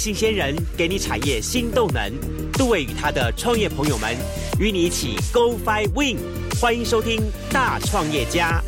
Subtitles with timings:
[0.00, 2.10] 新鲜人给你产业新动能。
[2.54, 4.16] 杜伟与他的创业朋友们
[4.58, 6.16] 与你一起 Go Fly Win，
[6.58, 7.20] 欢迎收听
[7.52, 8.62] 《大创业家》。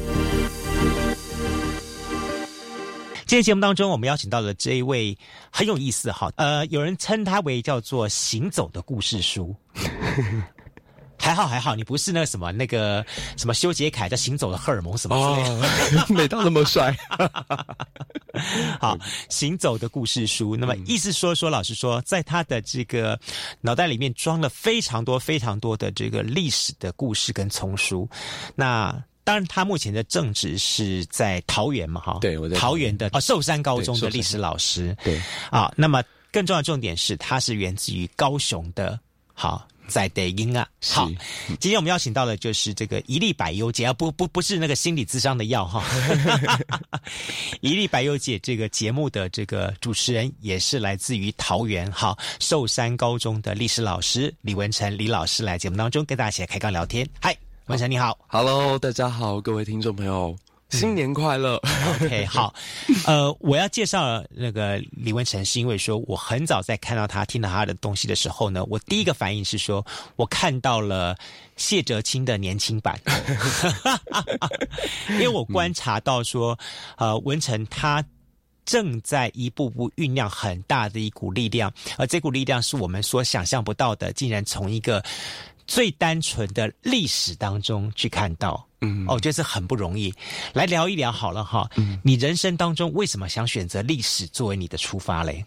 [3.25, 5.17] 今天节目当中，我们邀请到了这一位
[5.51, 9.57] 很有意思哈，呃，有人称他为叫做“行走的故事书”。
[11.23, 16.95] 还好还好，你不是那个什么那个什么修杰楷叫行走的荷尔蒙什么之类的，没到那么帅。
[18.81, 20.57] 好，行走的故事书。
[20.57, 23.17] 那么意思说说，老实说，在他的这个
[23.61, 28.09] 脑袋里面装了非常多非常多的这个历史的故事跟丛书。
[28.57, 34.97] 那当然，他目前的正职是在桃园嘛，哈，对，我在桃园的啊寿山高中的历史老师。
[35.05, 36.03] 对啊，那么
[36.33, 38.99] 更重要的重点是，他是源自于高雄的。
[39.33, 39.69] 好。
[39.93, 41.07] 在德音啊，好，
[41.61, 45.85] 今天我们邀请到的就是这个一粒百忧解，不不不是那个心理智商的药哈，
[47.61, 57.07] 一粒百优姐这个节目的这个主持人也是来自于桃园哈寿山高中的历史老师李文成李老师来节目当中跟大家一起来开杠聊天。
[57.21, 60.35] 嗨，文成你好，Hello，大家好，各位听众朋友。
[60.73, 61.61] 新年快乐
[61.95, 62.53] ！OK，好，
[63.07, 69.85] 呃，我要介绍那个李文成，是因为说我很早在看到他、听到他的东西的时候呢，我第一个反应是说，
[70.17, 71.17] 我看到了
[71.57, 72.99] 谢哲青的年轻版，
[75.11, 76.59] 因为我观察到说，
[76.97, 78.03] 呃，文成他
[78.65, 85.05] 正在一步步酝酿很大的一股力量，而这股力量是我们所想象不到的，竟然从一个
[85.67, 88.67] 最单纯的历史当中去看到。
[88.83, 90.13] 嗯，哦，我觉得这很不容易。
[90.53, 91.69] 来聊一聊好了哈。
[91.77, 95.45] 嗯，你人生当中为什么想选择历史作为你的出发嘞？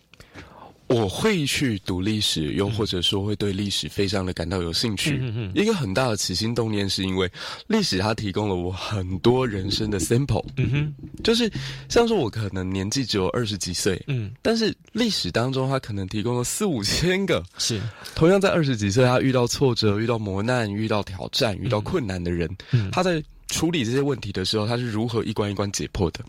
[0.88, 5.20] 我会去读历史，又或者说会对历史非常的感到有兴趣。
[5.56, 7.28] 一个很大的起心动念是因为
[7.66, 10.46] 历史它提供了我很多人生的 sample。
[10.58, 10.94] 嗯哼，
[11.24, 11.52] 就是
[11.90, 17.82] 像说我可能年纪只有二十几岁，嗯，但是历史当中它可能提供了四五千个是
[18.14, 22.48] 同样在二十几岁他遇到挫折、遇到磨难、遇到挑战、遇到困难的人，
[22.92, 23.24] 他在
[23.56, 26.20] 处理这些问题的时候，他是如何一关一关解破的？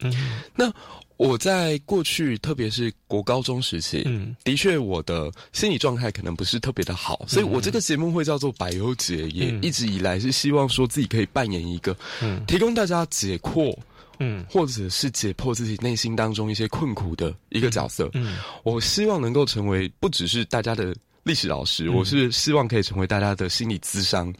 [0.00, 0.12] 嗯，
[0.54, 0.72] 那。
[1.18, 13.74] 我在过去，特别是国高中时期，嗯，的确我的心理状态可能不是特别的好，所以我这个节目会叫做百忧解，也一直以来是希望说自己可以扮演一个，嗯，提供大家解惑，
[14.18, 24.30] 嗯，或者是解破自己内心当中一些困苦的一个角色，嗯，我希望能够成为不只是大家的历史老师，我是希望可以成为大家的心理咨商，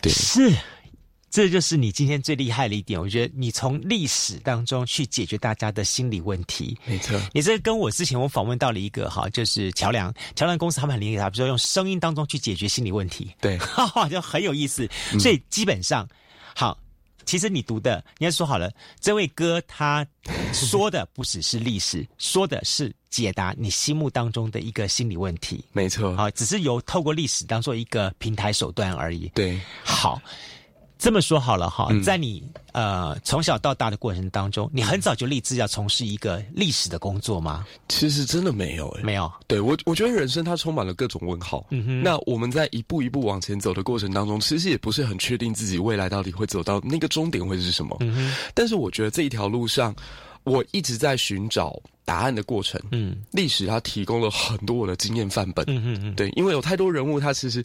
[0.00, 0.48] 对，是。
[1.32, 6.76] 这就是你今天最厉害的一点，我觉得你从历史当中去解决大家的心理问题。
[6.84, 13.34] 没错，你这跟我之前我访问到了一个哈，就是桥梁桥梁公司，他们很厉害，比如说用声音当中去解决心理问题。
[13.40, 13.58] 对，
[14.10, 14.86] 就很有意思。
[15.18, 16.06] 所以基本上，
[16.54, 16.78] 好，
[17.24, 18.70] 其实你读的，你要说好了，
[19.00, 20.06] 这位哥他
[20.52, 25.64] 说的不只是历史， 说的是解答你心目当中的一个心理问题。
[25.72, 29.30] 没错，好，只是由透过历史当做一个平台手段而已。
[29.34, 30.20] 对，好。
[31.02, 32.40] 这么说好了哈，在你
[32.70, 37.66] 呃从小到大的过程当中，你很早就立志要从事一个历史的工作吗？
[37.88, 39.28] 其实真的没有，没有。
[39.48, 41.66] 对我，我觉得人生它充满了各种问号。
[41.70, 42.02] 嗯哼。
[42.04, 47.96] 那我们在一步一步往前走的过程当中，其实也不是很确定自己未来到底会走到那个终点会是什么。
[47.98, 48.34] 嗯哼。
[48.54, 49.92] 但是我觉得这一条路上，
[50.44, 51.76] 我一直在寻找。
[52.04, 57.64] 答案的过程，嗯，历史它提供了很多我的经验范本，嗯嗯嗯，对，因为有太多人物，他其实，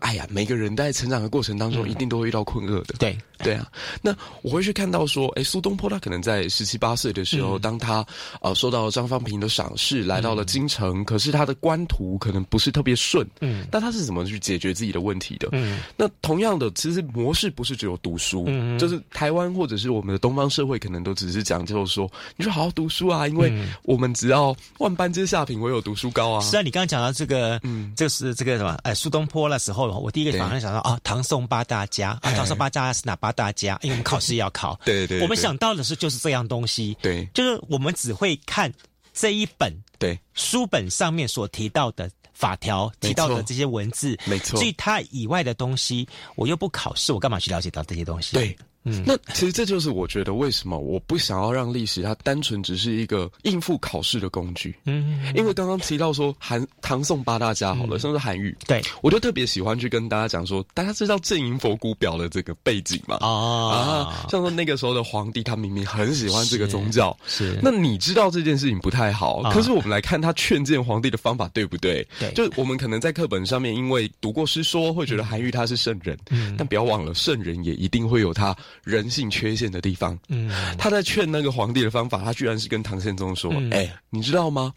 [0.00, 3.70] 哎呀，每个人在成长的过程当中，一定都会遇到困厄的，对，对啊。
[4.02, 8.04] 那我会去看到说，哎，苏东坡他可能在十七八岁的时候，当他
[8.40, 15.48] 呃受到张方平的赏识，来到了京城，可是他的官途可能不是特别顺，嗯，那他是怎么去解决自己的问题的？
[15.52, 23.52] 嗯，那同样的，其实模式不是只有读书，嗯，就是台湾或者是我们的东方社会，可能都只是讲就是说，你说好好读书啊，因为。
[23.82, 26.40] 我们只要万般皆下品，唯有读书高啊！
[26.40, 33.78] 是啊，你刚刚讲到这个，嗯，就是这个什么，哎，苏东坡那时候，我第一个马上想到啊，唐宋八大家，啊，唐宋八大家是哪八大家？
[33.82, 38.72] 因为我们考试要考， 对对，我们想到的是就是这样东西，对，就是我们只会看
[39.12, 48.34] 这一本对书本上面所提到的法条，提到的这些文字，没错，所以它以外的东西，我又不考试，我干嘛去了解到这些东西？
[48.34, 48.56] 对。
[48.86, 54.74] 嗯，那其实这就是我觉得为什么我不想要让历史它单纯只是一个应付考试的工具。
[54.84, 58.80] 嗯，因为刚刚提到说韩唐宋八大家好了，像是韩愈，对。
[59.02, 63.16] 我就特别喜欢去跟大家讲说，大家知道正营佛骨表的这个背景吗？
[63.16, 72.06] 啊，像说那个时候的皇帝，他明明很喜欢这个宗教，是那你知道这件事情不太好，可是我们来看他劝谏皇帝的方法对不对？
[72.20, 80.18] 对，就我们可能在课本上面因为读过诗说，会觉得韩愈他是圣人，嗯，但不要忘了圣人也一定会有他人性缺陷的地方。
[80.28, 84.72] 嗯，他在劝那个皇帝的方法，他居然是跟唐宪宗说：“哎，你知道吗？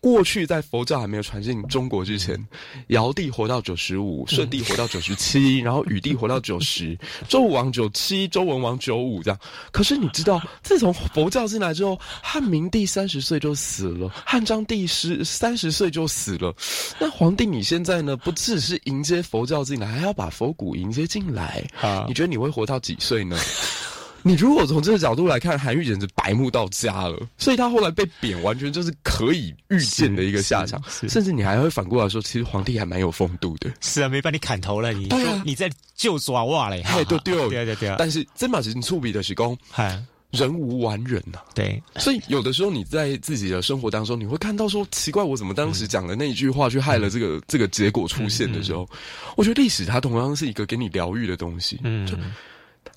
[0.00, 2.42] 过去在佛教还没有传进中国之前，
[2.88, 6.98] 尧帝活到九十五，舜帝活到九十七， 然后禹帝活到九十，
[7.28, 9.38] 周武王九七，周文王九五这样。
[9.70, 16.54] 可是你知道， 自从佛教进来之后，汉明帝三十岁就死了，汉章帝十三十岁就死了。
[16.98, 18.16] 那皇帝你现在呢？
[18.16, 21.64] 不只是迎接佛教进来，还要把佛骨迎接进来。
[21.80, 23.38] 啊，你觉得你会活到几岁呢？
[24.22, 30.78] 你如果从这个角度来看，韩愈简直白目到家了，所以他后来被贬，完全就是可以预见的一个下场。
[31.08, 33.72] 甚至你还会反过来说，其实皇帝还蛮有风度的。
[33.80, 35.08] 是啊，没把你砍头了，你
[35.42, 37.94] 你在救抓哇嘞，对对 对对对。
[37.98, 39.98] 但是真把人触笔的时功，嗨，
[40.32, 41.38] 人无完人呐。
[41.54, 48.86] 对，所以有的时候你在自己的生活当中，你会看到说，奇怪，我怎么当时讲的那一句话，去害了这个这个结果出现的时候，
[49.34, 51.80] 我觉得历史它同样是一个给你疗愈的东西。
[51.84, 52.06] 嗯。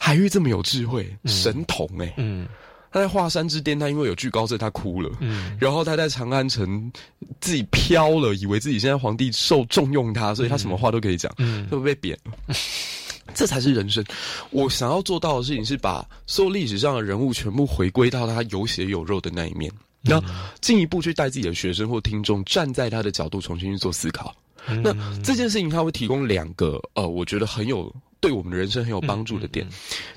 [0.04, 2.14] 海玉这么有智慧，神童哎！
[2.18, 2.46] 嗯，
[2.92, 5.10] 他在华山之巅，他因为有惧高症，他哭了。
[5.22, 6.92] 嗯，然后他在长安城
[7.40, 11.34] 自己飘了，以为自己现在皇帝受重用他，所以他什么话都可以讲。
[11.38, 12.34] 嗯，就被贬了。
[13.34, 14.04] 这才是人生。
[14.50, 19.72] 我想要做到的事情是把所有历史上的人物全部回归到他有血有肉的那一面，
[20.02, 20.22] 那
[20.60, 24.36] 进一步去带自己的学生或听众站在他的角度重新去做思考。
[24.84, 27.90] 那这件事情他会提供两个呃，我觉得很有。
[28.24, 29.68] 对我们的人生很有帮助的点，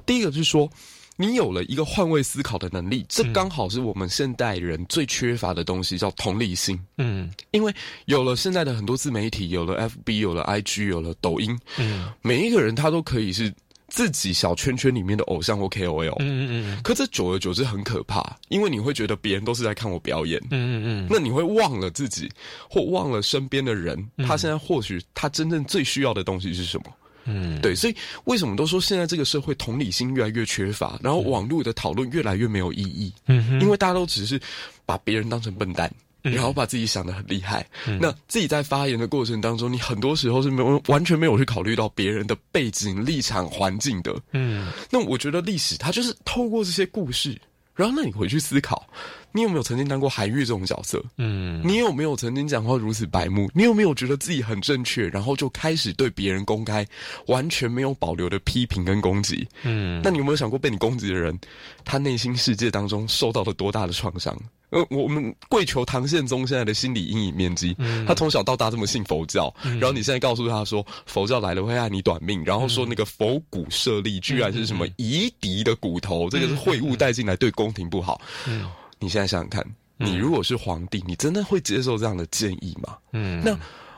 [0.07, 0.71] 第一个就是说，
[1.17, 6.79] 你有了一个换位思考的能力，这刚好是我们现代人最缺乏的东西，叫同理心。
[6.99, 7.75] 嗯，因为
[8.05, 13.53] 有了现在的很多自媒体，有了 FB，有了 IG，有了抖音，嗯，每一个人他都可以是
[13.89, 16.15] 自己小圈圈里面的偶像或 KOL。
[16.21, 16.83] 嗯嗯嗯。
[16.85, 20.41] 可这久而久之很可怕，因为你会觉得别人都是在看我表演。
[20.51, 21.07] 嗯嗯嗯。
[21.11, 22.31] 那你会忘了自己，
[22.71, 26.85] 或忘了身边的人，他现在或许他真正最需要的东西是什么？
[27.27, 27.95] 嗯，对，所以
[28.25, 33.13] 为什么都说现在这个社会同理心越来越缺乏，然后网络的讨论越来越没有意义？
[33.27, 34.41] 嗯，因为大家都只是
[34.85, 35.93] 把别人当成笨蛋，
[36.23, 37.67] 然后把自己想的很厉害。
[38.01, 44.15] 那自己在发言的过程当中，你很多时候是没有完全没有去考虑到别人的背景、立场、环境的。
[44.33, 47.39] 嗯，那我觉得历史它就是透过这些故事，
[47.77, 48.89] 然后那你回去思考。
[49.33, 51.05] 你有没有曾经当过韩愈这种角色？
[51.19, 53.51] 嗯，你有没有曾经讲话如此白目？
[53.55, 56.87] 你有没有觉得自己很正确，然后就开始对别人公开
[57.27, 59.47] 完全没有保留的批评跟攻击？
[59.65, 61.39] 嗯，那你有没有想过被你攻击的人，
[61.85, 64.35] 他内心世界当中受到了多大的创伤？
[64.71, 67.77] 呃，我们跪求唐宪宗现在的心理阴影面积，
[68.07, 78.21] 他从小到大这么信佛教，然后你现在告诉他说佛教来了会害你短命，然后说那个佛骨舍利居然是什么夷狄的骨头，这个是秽物带进来对宫廷不好。
[78.47, 78.69] 嗯。
[78.99, 79.63] 你现在想想看，
[79.99, 82.97] 你如果是皇帝，你真的会接受这样的建议吗？
[83.13, 83.55] 嗯，那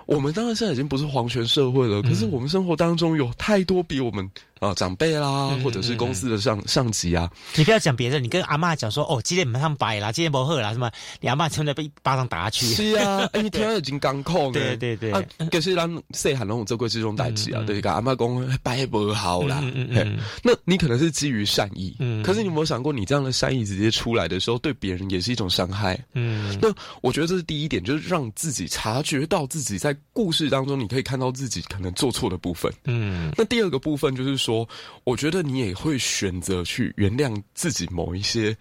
[0.06, 4.28] 我们当然现在已经不是皇权社会了，可是我们生活当中有太多比我们。
[4.60, 10.90] 啊，长辈啦，或者是公司的上上级啊，你不要讲别的，你跟阿妈讲说，哦，今天马上摆啦，今天不喝啦，什么？
[11.20, 12.66] 你阿妈真的被一巴掌打下去。
[12.66, 14.52] 是啊， 哎，你听已经刚控。
[14.52, 15.12] 对对对，
[15.50, 17.62] 可是让谁喊拢这贵这种代志啊？
[17.66, 19.60] 对，个阿妈讲摆不好啦。
[19.62, 25.98] 嗯嗯那你可能是基于善意，嗯，可是你有没有想过，你这样的善意直接出来的时候，对别人也是一种伤害？
[26.14, 26.68] 嗯，那
[27.00, 32.72] 我觉得这是第一点，就是让自己察觉到自己在故事当中，你可以看到自己可能做错的部分。
[32.84, 34.47] 嗯，那第二个部分就是说。
[34.48, 34.66] 说，
[35.04, 38.56] 我觉得你也会选择去原谅自己某一些，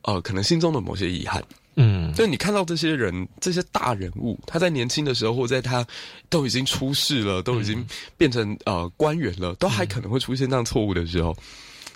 [0.00, 1.44] 呃，可能心中的某些遗憾。
[1.76, 5.86] 嗯，就你看到这些人，这些大人物，他在年轻的时候，或在他
[6.30, 7.86] 都已经出世了，都已经
[8.16, 11.36] 变成呃官员了，都还可能会出现这样错误的时候，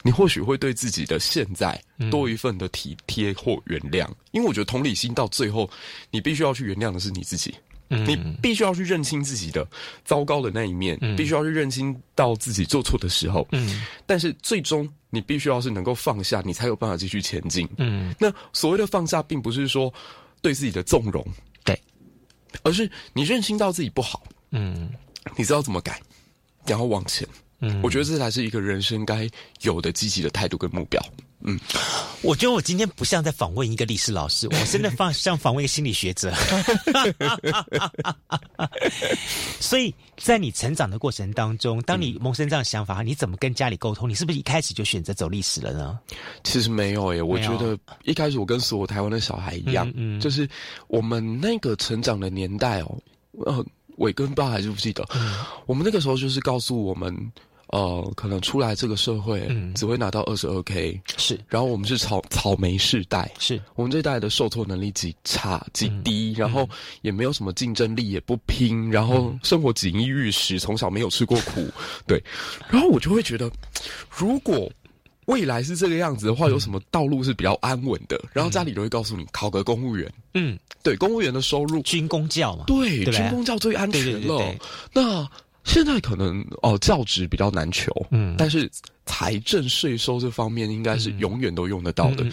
[0.03, 4.07] 你或许会对自己的现在多一份的体贴或原谅。
[4.33, 5.69] 因为我觉得同理心到最后，
[6.11, 7.55] 你必须要去原谅的是你自己。
[7.89, 9.67] 你必须要去认清自己的
[10.05, 13.47] 糟糕的那一面，必须要去认清到自己做错的时候。
[13.53, 17.69] 嗯，但是最终你必须要是能够放下，你才有办法继续前进。
[17.79, 19.93] 嗯，那所谓的放下，并不是说
[20.41, 21.25] 对自己的纵容，
[21.65, 21.79] 对，
[22.63, 24.91] 而是你认清到自己不好，嗯，
[25.37, 26.01] 你知道怎么改，
[26.67, 27.27] 然后往前。
[27.61, 29.31] 嗯，我觉得这才是一个人生该
[29.63, 31.01] 有的积极的态度跟目标。
[31.47, 31.61] 嗯，
[32.23, 36.33] 我觉得我今天不像在访问一个历史老师， 我真的放像访问一个心理学者。
[39.61, 44.09] 所以在你成长的过程当中，当你萌生这样想法，你怎么跟家里沟通？
[44.09, 45.99] 你是不是一开始就选择走历史了呢？
[46.45, 50.49] 其实没有耶，我觉得一开始我跟所有台湾的小孩一样，就是
[50.89, 52.99] 我们那个成长的年代哦，
[53.45, 53.63] 呃，
[53.99, 55.07] 伟跟爸还是不记得，
[55.67, 57.33] 我们那个时候就是告诉我们。
[57.75, 61.37] 呃，可能出来这个社会，只会拿到二十二 k，是。
[61.49, 63.61] 然后我们是草草莓世代，是。
[63.75, 66.69] 我们这代的受挫能力极差极低，然后
[67.03, 71.67] 也没有什么竞争力，也不拼，然后生活锦衣玉食，从小没有吃过苦，
[72.07, 72.23] 对。
[72.71, 73.51] 然后我就会觉得，
[74.09, 74.71] 如果
[75.27, 78.23] 未来是这个样子的话，有什么道路是比较安稳的？
[78.33, 80.09] 然后家里人会告诉你，考个公务员。
[80.35, 84.55] 嗯，对，公务员的收入，军工教嘛，对，军工教最安全了。
[84.93, 85.29] 那
[85.65, 88.71] 现在可能哦，教职比较难求，嗯，但是。
[89.07, 92.25] 财政税收这方面应该是永远都用得到的，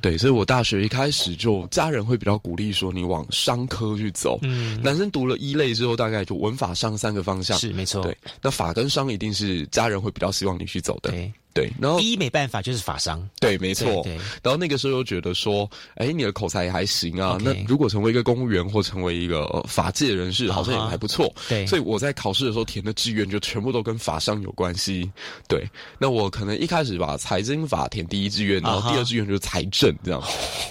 [0.00, 4.38] 对，所以我大学一开始就家人会比较鼓励说你往商科去走。
[4.42, 8.02] 嗯，男生读了一类之后，大概就文法商三个方向是没错。
[8.02, 11.10] 对，那法跟商一定是家人会比较希望你去走的。
[11.10, 11.32] 对。
[11.52, 14.06] 对，然后第一没办法就是法商，对，没错。
[14.40, 17.36] 然后那个时候又觉得说，哎，你的口才也还行啊。
[17.40, 21.34] 那如果成为一个公务员或成为一个法界人士，好像也还不错。
[21.48, 25.10] 对，所以我在考试的时候填的志愿就全部都跟法商有关系。
[25.48, 25.68] 对，
[25.98, 30.22] 那我可能一开始把财经法填第一志愿，然后第二志愿就是财政这样。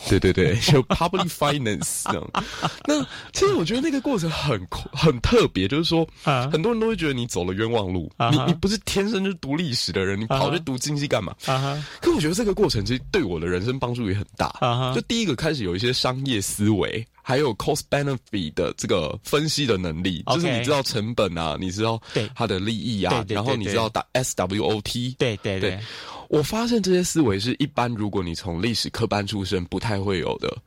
[0.08, 2.30] 对对对， 就 public finance 这样。
[2.86, 3.02] 那
[3.34, 4.62] 其实我觉得那个过程很
[4.94, 6.08] 很特别，就是说，
[6.52, 8.12] 很多人都会觉得你走了冤枉路。
[8.32, 10.60] 你你不是天生就读历史的人，你跑去。
[10.60, 11.34] 读经济干嘛？
[12.02, 14.54] 可我觉得这个过程其实对我的人生帮助也很大。
[14.94, 22.02] 就第一个开始有一些商业思维，还有 cost benefit 的这个分析的能力，就是你知道成本啊，你知道
[22.34, 25.16] 它的利益啊，然后你知道打 SWOT。
[25.16, 25.80] 对对对，
[26.28, 30.58] 我发现这些思维是一般如果你从历史科班出身不太会有的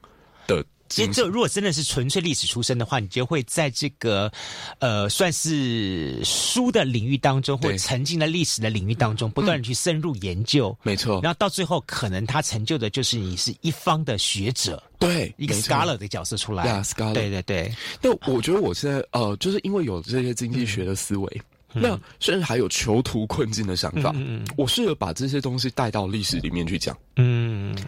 [0.46, 0.64] 的。
[0.92, 4.30] 其实，这如果真的是纯粹历史出身的话，你就会在这个，
[4.78, 10.76] 呃，算是书的领域当中，或沉浸在历史的领域当中，不断的去深入研究。
[10.82, 11.20] 没错。
[11.22, 16.66] 然后到最后，可能他成就的就是你是一方的学者，对，一个 scholar 的角色出来。
[16.66, 17.14] Yeah, scholar。
[17.14, 17.74] 对对对。
[18.00, 21.42] 但我觉得我现在呃，就是因为有这些经济学的思维。
[21.74, 26.94] 那甚至还有囚徒困境的想法，嗯我试着把这些东西带到历史里面去讲。
[27.16, 27.41] 嗯，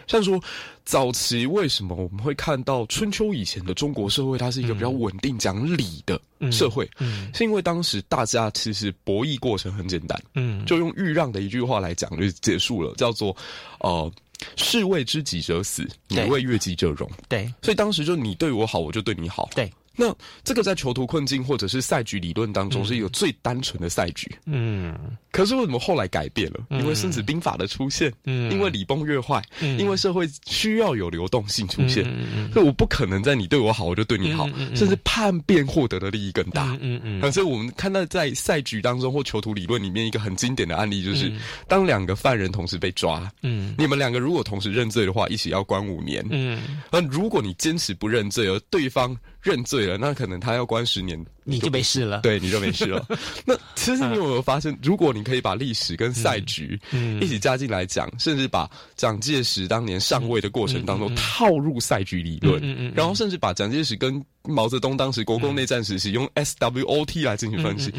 [0.07, 0.41] 像说
[0.83, 6.19] 早期为什么我们会看到春秋以前的中国社会，它是一个比较稳定讲理的
[6.51, 13.35] 社会，嗯是因为当时大家其实博弈过程很简单，嗯，就用豫让的一句话来讲就结束了，叫做
[13.79, 14.11] 呃
[14.55, 17.09] 士为知己者死，你为悦己者容。
[17.29, 19.49] 对，所以当时就你对我好，我就对你好。
[19.55, 19.71] 对。
[19.95, 24.93] 那这个在囚徒困境或者是赛局理论当中是一个最单纯的赛局，嗯，
[25.31, 26.59] 可是为什么后来改变了？
[26.71, 41.31] 因为孙子兵法的出现，嗯，因为礼崩乐坏，嗯，因为社会需要有流动性出现，嗯所以我不可能在你对我好我就对你好，甚至叛变获得的利益更大，嗯嗯，所以我们看到在赛局当中或囚徒理论里面一个很经典的案例就是，
[41.67, 52.21] 当两个犯人同时被抓，嗯，你们两个如果同时认罪的话，一起要关五年，嗯，那如果你坚持不认罪，而对方认罪了，那可能他要关十年，你就没事了。
[52.21, 53.05] 对，你就没事了。
[53.45, 56.79] 那其实你有没有发现，如果你可以把历史跟赛局
[57.21, 67.93] 一起加进来讲，甚至把蒋介石当年上位的过程当中套入赛局理论，然后甚至把蒋介石跟毛泽东当时国共内战时期用 SWOT 来进行分析，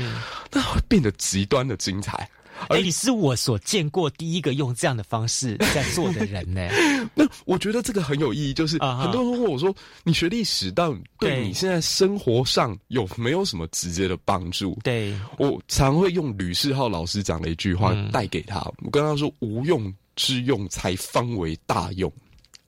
[0.50, 2.28] 那会变得极端的精彩。
[2.68, 6.68] 而你是我所见过第一个用这样的方式在做的人呢。
[7.14, 22.12] 那我觉得这个很有意义，就是很多人问我说：“你学历史，但对你现在生活上有没有什么直接的帮助？”对我常会用吕世浩老师讲的一句话带给他，我跟他说：“无用之用，才方为大用。”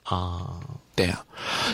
[0.04, 0.60] 啊。
[0.98, 1.24] 对啊，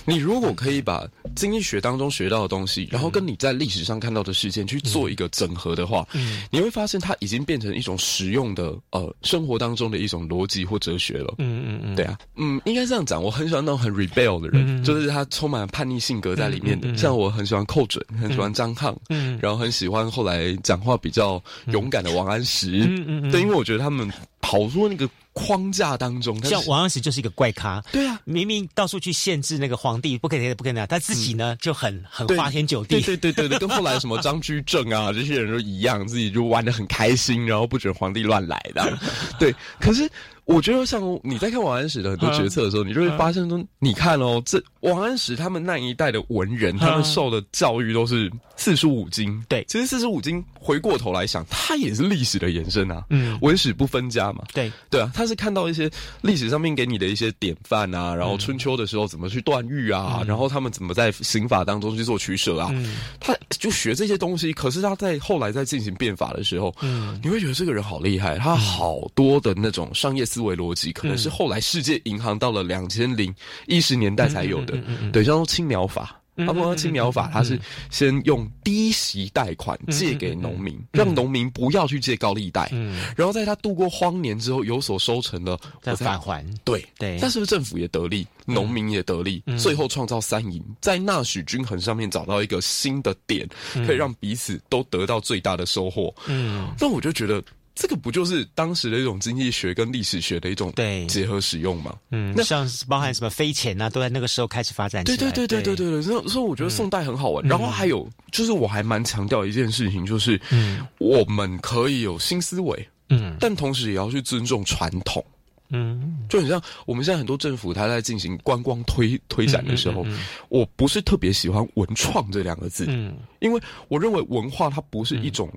[0.04, 11.36] 你如果可以把经济学当中学到的东西，然后跟你在历史上看到的事件去做一个整合的话，嗯，你会发现它已经变成一种实用的呃生活当中的一种逻辑或哲学了。
[11.38, 13.22] 嗯嗯嗯，对啊，嗯，应该这样讲。
[13.22, 16.94] 我很喜欢那种很 rebel 的人，就是他充满叛逆性格在里面的。
[16.94, 22.80] 像我很喜欢寇准，很喜欢张翰，嗯，然后很喜欢后来讲话比较勇敢的王安石。
[22.80, 24.06] 嗯嗯嗯，对，因为我觉得他们
[24.44, 25.08] 跑出那个。
[25.36, 27.82] 框架当中，像王安石就是一个怪咖。
[27.90, 33.00] 对啊，明明到处去限制那个皇帝，不可以，不可以那，他自己呢就很很花天酒地。
[33.00, 38.96] 对对对对，跟后来什么张居正啊这些人都一样，自己就玩的很开心，然后不准皇帝乱来的。
[39.36, 40.08] 对，可是。
[40.46, 49.42] 我觉得像你在看王安石的很多决策的时候，你就会发现说，你看哦，这王安石他们那一代的文人，他们受的教育都是四书五经。
[49.48, 53.02] 对，其实四书五经回过头来想，它也是历史的延伸啊。
[53.08, 54.44] 嗯，文史不分家嘛。
[54.52, 62.70] 对，对啊，他是看到一些历史上面给你的一些典范啊，然后春秋的时候怎么去断狱啊，然后他们怎么在刑法当中去做取舍啊，
[63.18, 64.52] 他就学这些东西。
[64.52, 70.22] 可是他在后来在进行变法的时候，嗯，你会觉得这个人好厉害，他好多的那种商业。
[70.34, 73.32] 思维逻辑可能是后来世界银行到了两千零
[73.68, 74.76] 一十年代才有的，
[75.12, 76.20] 对，叫做青苗法。
[76.36, 77.56] 他说青苗法，它是
[77.92, 82.68] 先用低息贷款借给农民，让农民不要去借高利贷，
[83.14, 86.44] 然后在他度过荒年之后有所收成了，再返还。
[86.64, 93.48] 对对，但是不是政府也得利，农民也得利，最后创造三赢，在纳许均衡上面找到一个新的点，
[93.86, 96.12] 可以让彼此都得到最大的收获。
[96.26, 97.40] 嗯，那我就觉得。
[97.74, 101.92] 这个不就是当时的一种经济学跟历史学的一种对结合使用吗？
[102.12, 105.16] 嗯，那像包含什么飞钱啊，都在那个时候开始发展起来。
[105.16, 107.44] 对对对对对对对，所以所以我觉得宋代很好玩。
[107.44, 115.24] 然后还有就是，我还蛮强调一件事情，就是嗯，我们可以有新思维，嗯，但同时也要去尊重传统。
[115.70, 120.06] 嗯，就很像我们现在很多政府，它在进行观光推推展的时候，
[120.48, 125.50] 我不是特别喜欢“文创”这两个字，嗯，因为我认为文化它不是一种。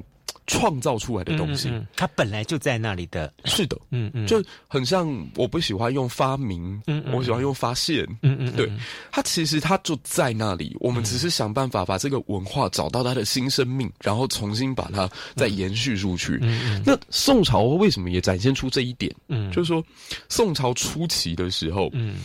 [0.47, 3.31] 创造出来的东西，它本来就在那里的。
[3.45, 8.71] 是的，嗯嗯，就很像我不喜欢用发明，嗯嗯，我喜欢用发现，嗯嗯，对，
[9.11, 16.39] 它其实它就在那里，我们只是想办法把这个文化找到它的新生命，然后重新把它再延续出去。
[16.85, 19.13] 那宋朝为什么也展现出这一点？
[19.27, 19.83] 嗯，就是说
[20.29, 22.15] 宋朝初期的时候，嗯。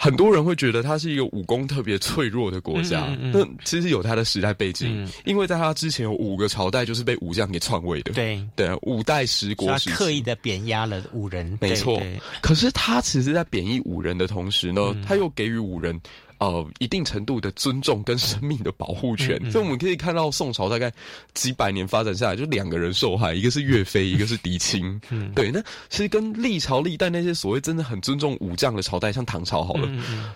[0.00, 8.40] 很多人会觉得它是一个武功特别脆弱的国家，那其实有它的时代背景，因为在它之前有五个朝代就是被武将给篡位的，对。
[8.54, 12.00] 对，五代十国时刻意的贬压了武人，没错。
[12.40, 16.00] 可是他其实，在贬义武人的同时呢，他又给予武人。
[16.38, 20.92] 呃，一定程度的尊重跟生命的保护权，所以我们可以看到宋朝大概
[21.34, 25.00] 几百年发展下来，就两个人受害，一个是岳飞，一个是狄青。
[25.10, 29.88] 嗯， 对，那其实跟历朝历代那些所谓真的很尊重武将的朝代，像唐朝好了，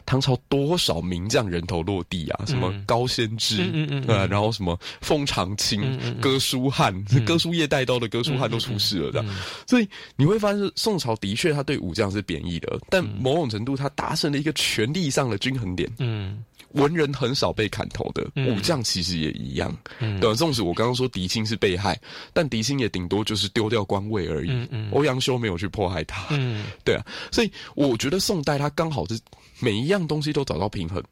[0.05, 3.63] 唐朝多少名将人头落地啊，什么高仙芝，
[4.09, 6.93] 呃，然后什么封长清、哥舒翰，
[7.25, 9.27] 哥舒夜带刀的哥舒翰都出事了，这样，
[9.67, 15.89] 所以你会发现宋朝的确他对武将是贬义的，但某种程度他达成了一个权力上的均衡点。
[15.99, 19.75] 嗯，文人很少被砍头的，武将其实也一样。
[20.01, 21.99] 嗯对，纵使我刚刚说狄青是被害，
[22.33, 24.51] 但狄青也顶多就是丢掉官位而已。
[24.51, 26.29] 嗯嗯欧阳修没有去迫害他。
[26.31, 29.19] 嗯，对啊，所以我觉得宋代他刚好是
[29.61, 31.03] 每一样东西都找到平衡。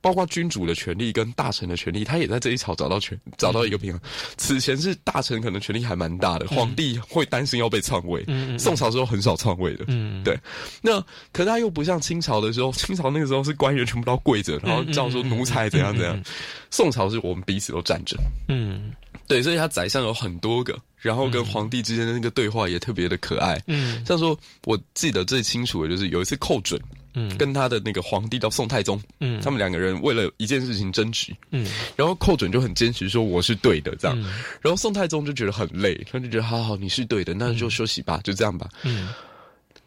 [0.00, 4.00] 包括君主的权利跟大臣的权利，他也在这一朝找到权找到一个平衡。
[4.36, 8.24] 此前是大臣可能权力还蛮大的，皇帝会担心要被篡位。
[8.58, 9.84] 宋朝时候很少篡位的，
[10.24, 10.38] 对。
[10.80, 11.00] 那
[11.32, 16.22] 可是他又不像清朝的时候，清朝那个时候是官员全部都跪着，然后叫说奴才怎样怎样。
[16.70, 18.16] 宋朝是我们彼此都站着。
[18.48, 18.92] 嗯，
[19.26, 23.60] 对，所以他宰相有很多个，然后跟皇帝之间的那个对话也特别的可爱。
[23.66, 26.80] 嗯，像说我记得最清楚的就是有一次寇准。
[27.14, 34.16] 嗯，跟他的那个皇帝叫宋太宗，嗯，他们两个人为了一件事情争执，嗯，然后寇准就很坚持说我是对的，这样，
[34.60, 39.08] 然后宋太宗就觉得很累，他就觉得好好你是对的，那就休息吧，就这样吧，嗯，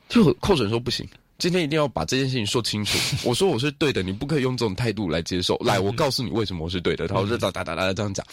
[0.09, 1.07] 就寇准说不行，
[1.38, 8.25] 今天一定要把这件事情说清楚，我说我是对的，你不可以用这种态度来接受，来，我告诉你为什么我是对的，然后就哒哒哒哒这样讲，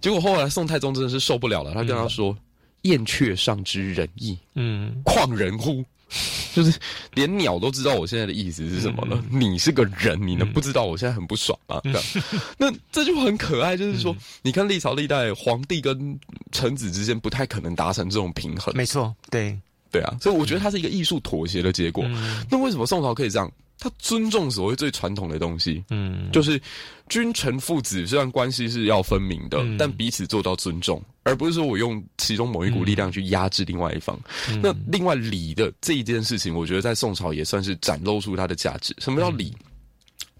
[0.00, 2.36] 结果后来宋太宗真的是受不了了，他跟他说，
[2.82, 5.84] 燕雀尚知人意，嗯，况人乎？
[6.54, 6.78] 就是
[7.14, 9.22] 连鸟都知道我现在的意思是什么了。
[9.30, 11.80] 你是个人，你能不知道我现在很不爽吗？
[12.56, 13.76] 那这就很可爱。
[13.76, 16.18] 就是说，你看历朝历代皇帝跟
[16.50, 18.74] 臣子之间不太可能达成这种平衡。
[18.76, 19.58] 没错，对
[19.90, 20.16] 对啊。
[20.20, 22.04] 所以我觉得它是一个艺术妥协的结果。
[22.50, 23.50] 那为什么宋朝可以这样？
[23.78, 26.60] 他尊重所谓最传统的东西，嗯，就是
[27.08, 31.02] 君臣父子虽然关系是要分明的，但彼此做到尊重。
[31.24, 34.18] 而不是说我用其中某一股力量去压制另外一方。
[34.62, 38.94] 那另外礼的这一件事情，我觉得在宋朝也算是展露出它的价值。
[38.98, 39.54] 什么叫礼？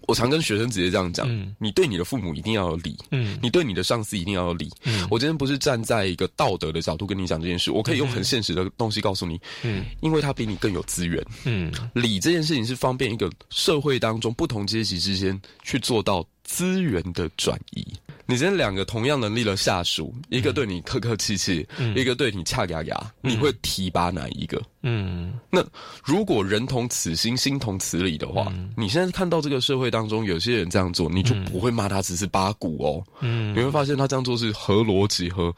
[0.09, 4.67] 我常跟学生直接这样讲：，你对你的父母一定要有礼，嗯，你对你的上司一定要有礼。
[4.85, 17.85] 嗯，我今天不是站在一个道德的角度跟你讲这件事，我可以用很现实的东西告诉你，嗯，因为他比你更有资源，嗯，礼这件事情是方便一个社会当中不同阶级之间去做到资源的转移。
[18.29, 24.61] 你今天两个同样能力的下属，一个对你客客气气，一个对你恰牙牙，你会提拔哪一个？
[24.83, 25.65] 嗯，那
[26.05, 33.03] 如果人同此心，心同此理的话，你现在看到这个社会当中有些人这样做，你就不会骂他只是八股哦。
[33.21, 35.51] 嗯，你会发现他这样做是合逻辑和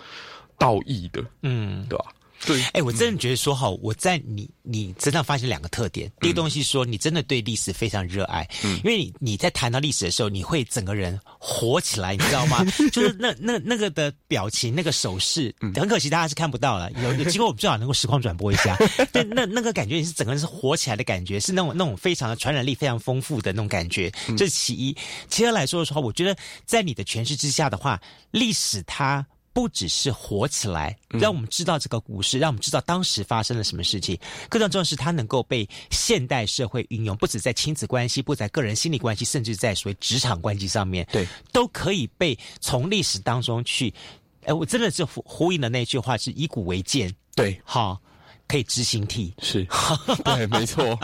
[0.58, 1.22] 道义的。
[1.42, 2.06] 嗯，对吧？
[2.46, 6.12] 对，哎，我真的觉得说哈，我在你你身上发现两个特点。
[6.20, 12.66] 第一个东西说，你真的对历史非常热爱，嗯，因为你你在谈到历史的时候，你会整个人活起来，你知道吗？
[12.92, 16.92] 就是那那那个的表情，那个手势，很可惜大家是看不到了。
[17.04, 18.76] 有有机会，我们最好能够实况转播一下。
[19.14, 24.12] 对，那那个感觉，你是整个人是活起来的感觉，是那种那种非常的传染力非常丰富的那种感觉。
[24.38, 24.96] 这是其一。
[25.30, 28.02] 其二来说的话，我觉得在你的诠释之下的话，
[28.32, 29.26] 历史它。
[29.54, 34.18] 不只是火起来，让我们知道这个故事，让我们知道当时发生了什么事情。
[34.50, 43.94] 更重要的是，它能够被现代社会运用，不止在亲子关系，不在个人心理关系，甚至在所谓职场关系上面，对，都可以被从历史当中去。
[44.46, 48.02] 哎，我真的是呼呼应的那句话是以古为鉴，对，好。
[48.52, 49.66] 可以执行体，是，
[50.26, 51.00] 对，没错，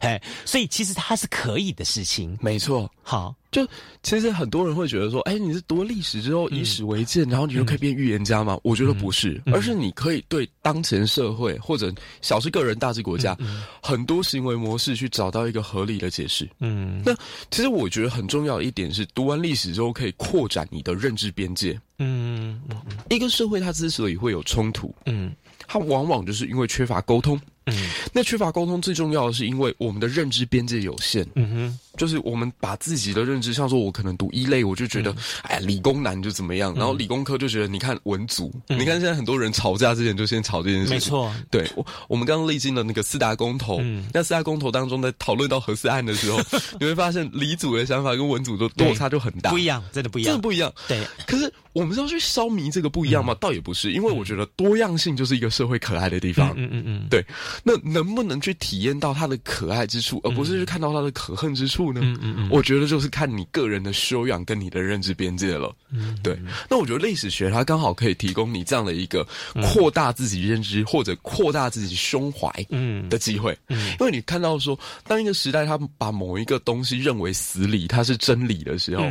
[0.00, 2.92] 哎，所以其实它是可以的事情，没错。
[3.02, 3.66] 好，就
[4.02, 8.58] 其实很多人会觉得说，哎，你是读历史之后以史为鉴，然后你就可以变预言家吗？
[8.62, 13.34] 我觉得不是，而是你可以对当前社会或者小是个人、大是国家
[13.80, 16.46] 很多行为模式去找到一个合理的解释。
[16.60, 17.14] 嗯，那
[17.50, 21.80] 其实我觉得很重要的一点是，读完历史之后可以扩展你的认知边界。
[21.98, 22.60] 嗯，
[23.08, 25.34] 一个社会它之所以会有冲突，嗯。
[25.66, 27.40] 它往往就是因为缺乏沟通。
[27.66, 27.74] 嗯，
[28.12, 31.26] 那缺乏沟通最重要的是因为我们的认知边界有限。
[31.34, 40.94] 嗯哼，就是我们把自己的认知，像说我可能读一类，我就觉得，哎，理工男就怎么样，然后理工科就觉得，你看文组，你看现在很多人吵架之前就先吵这件事情。
[40.94, 43.80] 没错，对我我们刚刚历经了那个四大公投，
[44.14, 46.38] 那四大公投当中在讨论到核四案的时候，
[46.80, 50.72] 你会发现理组的想法跟文组的落差就很大，不一样，真的不一样，真的不一样。
[50.86, 53.34] 对，可是我们是要去消弭这个不一样吗？
[53.40, 56.54] 倒也不是，因为我觉得多样性就是一个社会可爱的地方。
[56.56, 57.24] 嗯嗯嗯，对，
[57.64, 58.36] 那能不能？
[58.36, 62.00] 去体验到它的可爱之处，而不是去看到它的可恨之处呢？
[62.02, 65.74] 嗯嗯嗯，我觉得就是看你个人的修养跟你的认知边界了。
[65.90, 66.38] 嗯，对。
[66.68, 69.26] 那我觉得历史学它刚好可以提供你这样的一个
[69.62, 73.56] 扩大自己认知或者扩大自己胸怀嗯的机会。
[73.68, 79.04] 嗯，因为你看到说，当一个时代他把某一个东西认为死理，它是真理的时候，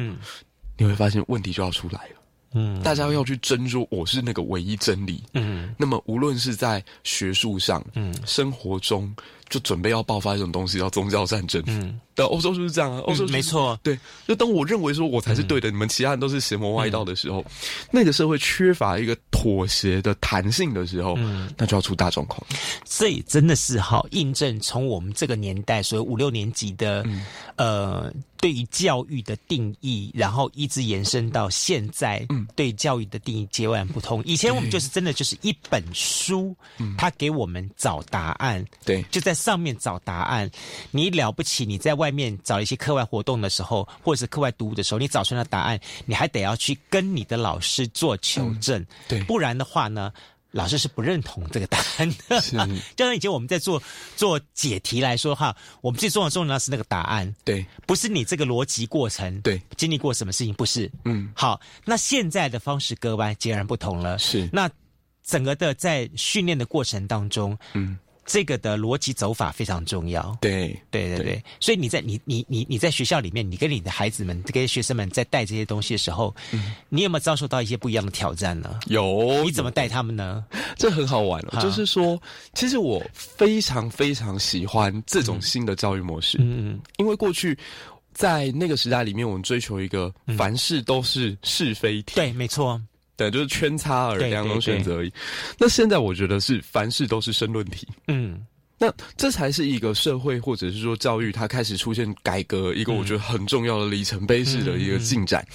[0.77, 2.21] 你会发现问题就要出来了。
[2.53, 5.21] 嗯，大家要去争说我是那个唯一真理。
[5.33, 9.13] 嗯，那么无论是在学术上，嗯，生活中。
[9.49, 11.63] 就准备要爆发一种东西，叫宗教战争。
[11.67, 12.99] 嗯，但，欧洲就是这样啊。
[13.01, 13.97] 欧洲没错，对。
[14.27, 17.45] 就当我认为说我才是对的，你们其他人都是邪魔歪道的时候，
[17.91, 21.15] 那个社会缺乏一个妥协的弹性的时候，
[21.57, 22.41] 那就要出大状况。
[22.83, 27.05] 所以真的是好印证，从我们这个年代，所以五六年级的
[27.55, 28.11] 呃，
[28.45, 34.21] 对于教育的定义，然后一直延伸到现在，嗯对教育的定义截然不同。
[34.25, 36.53] 以前我们就是真的就是一本书，
[36.97, 39.33] 他给我们找答案，对，就在。
[39.45, 40.49] 上面找答案，
[40.89, 41.67] 你了不起？
[41.67, 50.11] 你在外面找一些课外活动的时候，或者是课外读物的时候，你找出来的答案，你还得要去跟你的老师做求证，对，不然的话呢，
[50.55, 52.39] 老师是不认同这个答案的。
[52.95, 53.81] 就像以前我们在做
[54.15, 64.69] 做解题来说哈，我们最重要重要的是那个答案，对，不是你这个逻辑过程，对，经历过什么事情，不是，嗯，好，那现在的方式各外截然不同了，是，那
[65.23, 67.97] 整个的在训练的过程当中，嗯。
[68.25, 70.35] 这个的逻辑走法非常重要。
[70.41, 76.35] 对对对对，所以你在你你你你在学校里面，你跟你的孩子们、跟学生们在带这些东西的时候，
[76.89, 78.79] 你有没有遭受到一些不一样的挑战呢？
[78.87, 80.43] 有，你怎么带他们呢？
[80.75, 82.19] 这很好玩哦，就是说，
[82.53, 86.37] 其实我非常非常喜欢这种新的教育模式。
[86.41, 87.57] 嗯嗯，因为过去
[88.13, 92.15] 在那个时代里面，我们追求一个凡事都是是非题。
[92.15, 92.81] 对，没错。
[93.17, 95.11] 对，就是圈差而两种选择而已。
[95.57, 97.87] 那现在我觉得是凡事都是申论题。
[98.07, 98.45] 嗯，
[98.77, 105.45] 那这才是一个社会或者是说教育它开始出现改革一个我觉得很重要的里程碑式的一个进展。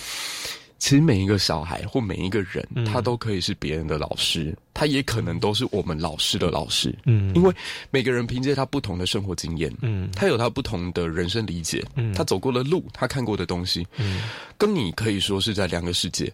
[0.78, 6.98] 其实每一个小孩或每一个人，他都可以是别人的老师，他也可能都是我们老师的老师。
[7.04, 7.52] 嗯，因为
[7.90, 14.22] 每个人凭借他不同的生活经验，嗯，他有他不同的人生理解，嗯，他走过的路，他看过的东西，嗯，
[14.56, 16.32] 跟你可以说是在两个世界。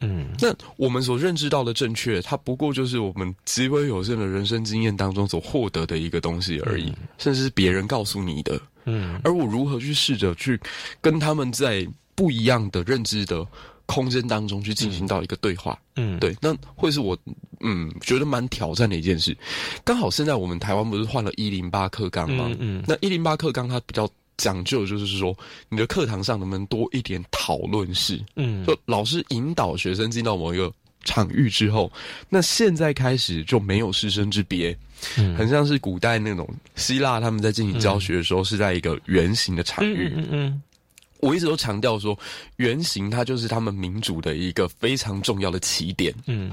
[0.00, 8.60] 嗯，那我们所认知到的正确，它不过就是我们极为有限的人生经验当中所获得的一个东西而已，甚至是别人告诉你的。
[8.84, 10.58] 嗯，而我如何去试着去
[11.00, 13.46] 跟他们在不一样的认知的
[13.86, 15.78] 空间当中去进行到一个对话？
[15.96, 17.18] 嗯，对，那会是我
[17.60, 19.36] 嗯觉得蛮挑战的一件事。
[19.84, 22.50] 刚好现在我们台湾不是换了一零八克钢吗？
[22.60, 24.08] 嗯，那一零八克钢它比较。
[24.38, 25.36] 讲究就是说，
[25.68, 28.18] 你的课堂上能不能多一点讨论式？
[28.36, 30.72] 嗯，就老师引导学生进到某一个
[31.04, 31.92] 场域之后，
[32.28, 34.76] 那现在开始就没有师生之别，
[35.16, 40.12] 嗯，很像是古代那种希腊他们在进行教学的时候是在一个圆形的场域。
[40.14, 40.62] 嗯嗯，
[41.20, 42.18] 我一直都强调说，
[42.56, 46.14] 原型它就是他们民主的一个非常重要的起点。
[46.26, 46.52] 嗯，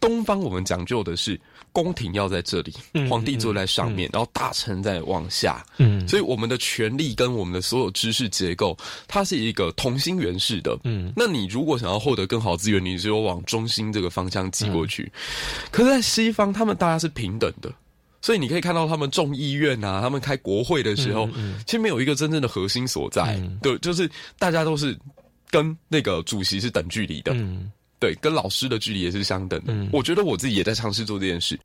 [0.00, 1.40] 东方我们讲究的是。
[1.74, 2.74] 宫廷要在这里，
[3.08, 5.64] 皇帝坐在上面，然后大臣在往下。
[5.78, 8.76] 嗯，所以我们的权力跟我们的所有知识结构，
[9.08, 10.78] 它是一个同心圆式的。
[10.84, 15.10] 嗯，那你如果想要获得更好资源，你只有往中心这个方向挤过去。
[15.70, 17.72] 可是，在西方，他们大家是平等的，
[18.22, 21.28] 所以你可以看到他们众议院啊，他们开国会的时候，
[21.66, 23.38] 其实没有一个真正的核心所在。
[23.60, 24.96] 对，就是大家都是
[25.50, 27.34] 跟那个主席是等距离的。
[27.34, 27.70] 嗯。
[27.98, 29.72] 对，跟老师的距离也是相等的。
[29.92, 31.56] 我觉得我自己也在尝试做这件事。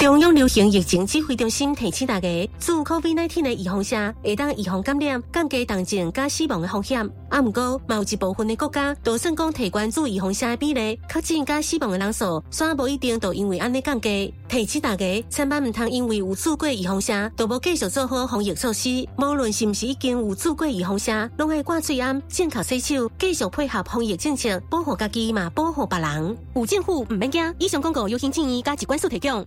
[0.00, 7.06] 中央流行疫情指挥中心提醒大家，自 COVID-19 的预防下，会当预防感染、降低重症加死亡的风险。
[7.28, 14.32] 啊，不过，某一部分的国家，都算讲提关注预防下的比例，确诊加死亡的人数，却无一定都因为安尼降低。
[14.48, 19.06] 提醒大家，千万唔通因为有做过预防下，就无继续做好防疫措施。
[19.18, 26.38] 无论是唔是已经有做过预防下，拢爱挂嘴安、正确洗手，继续配合防疫政策，保护家己嘛，保护别人。
[26.54, 29.46] 有政府唔免惊，以上广告由行建议加机关所提供。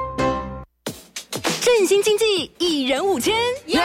[1.81, 3.81] 振兴经济，一人五千，耶！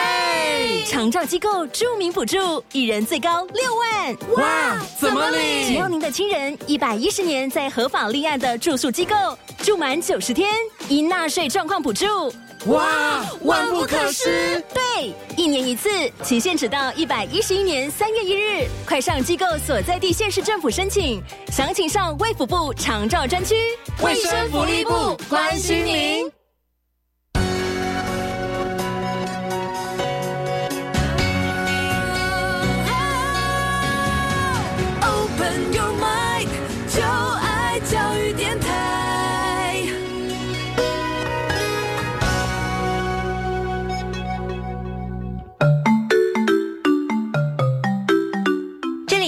[0.86, 4.16] 长照机构著名补助，一人最高六万。
[4.36, 5.66] 哇，怎么领？
[5.66, 9.14] 只要您的亲人一百一十年在合法立案的住宿机构
[9.62, 10.52] 住满九十天，
[10.90, 12.30] 因纳税状况补助。
[12.66, 14.62] 哇，万不可失！
[14.74, 15.88] 对，一年一次，
[16.22, 18.66] 期限只到一百一十一年三月一日。
[18.86, 23.54] 快上机构所在地县市政府申请，详情上卫福部长照专区。
[24.04, 26.35] 卫生福利部关心您。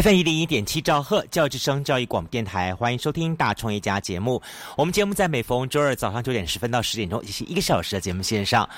[0.00, 4.40] FM 一零一点七兆赫教育之声教育广播电台，欢迎收听大创业家节目。
[4.76, 8.68] 我们节目在每逢周二早上九点十分到十点钟，进行一个小时的节目线上。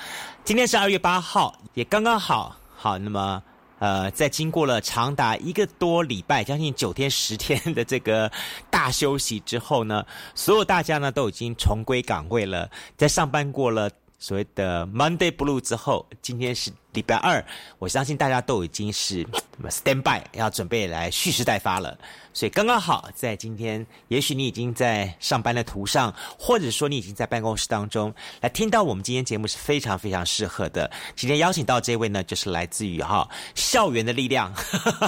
[0.43, 2.97] 今天是二月八号，也刚刚好好。
[2.97, 3.43] 那么，
[3.77, 8.31] 呃，在经过了长达一个多礼拜，将近九天十天的这个
[8.71, 10.03] 大休息之后呢，
[10.33, 16.71] 所有大家呢都已经重归岗位了，在上班过了所谓的 Monday Blue 之后，今天是。
[16.93, 17.43] 礼拜二，
[17.79, 19.25] 我相信大家都已经是
[19.69, 21.97] stand by，要准备来蓄势待发了。
[22.33, 30.89] 所以刚刚好在今天，也许你已经在上班的途上，或者说你已经在办公室当中来听到我们今天节目是非常非常适合的。
[31.15, 34.53] 今天邀请到这位呢，就是来自于哈校园的力量，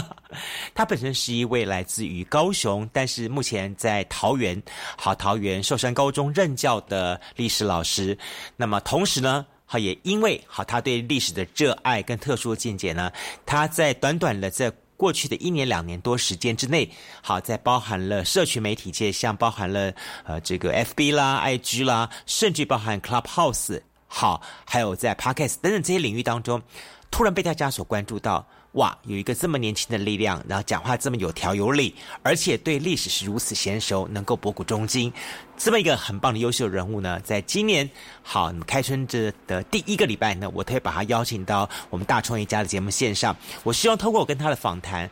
[0.76, 4.62] 他本身是一位来自于高雄，但是目前在桃园
[4.98, 8.18] 好桃园寿山高中任教的历史老师。
[8.56, 9.46] 那么同时呢。
[9.74, 13.12] 好，也因为好，他对历史的热爱跟特殊的见解呢，
[13.44, 16.88] 他在短短的在过去的一年两年多时间之内，
[17.24, 19.92] 好，在包含了社群媒体界，像包含了
[20.26, 26.62] 呃这个 FB 啦、IG 啦，甚至包含 Clubhouse，好，还有在 Podcast 等等这些领域当中，
[27.10, 28.48] 突然被大家所关注到。
[28.74, 35.14] 哇，有一个这么年轻的力量，然后讲话这么有条有理，而且对历史是如此娴熟，能够博古中今，
[35.56, 37.88] 这么一个很棒的优秀人物呢，在今年
[38.24, 43.36] 好，那么开春这的第一个礼拜呢，我特别把他邀请到我们大创业家的节目线上。
[43.64, 45.08] 我希望通过我跟他的访谈，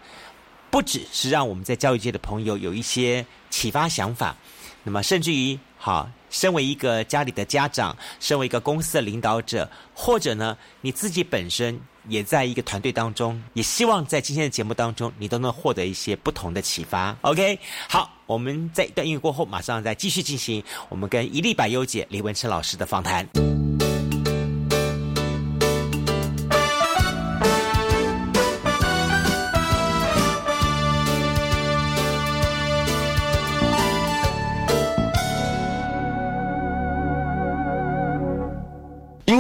[0.72, 4.36] 不只是让我们在教育界的朋友有一些启发想法，
[4.84, 11.80] 那么甚至于好，身为一个家里的家长，身为一个公司的领导者，或者呢，你自己本身。
[12.10, 17.16] 也在一个团队当中，也希望在今天的节目当中，你都能获得一些不同的启发。
[17.22, 23.24] OK，好，我们在一段音乐过后，马上再继续进行我们跟一粒百优姐李文成老师的访谈。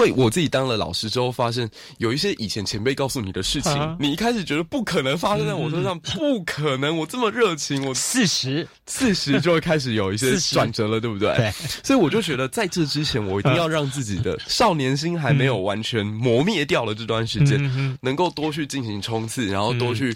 [0.01, 8.67] 为我自己当了老师之后，发现有一些以前前辈告诉你的事情，你一开始觉得不可能发生在我身上，不可能，我这么热情，我四十。
[8.85, 11.33] 四十就会开始有一些转折了，对不对？
[11.35, 11.51] 对，
[11.83, 20.15] 所以我就觉得在这之前，我一定要让自己的少年心还没有完全磨灭掉了这段时间，能够多去进行冲刺，然后多去。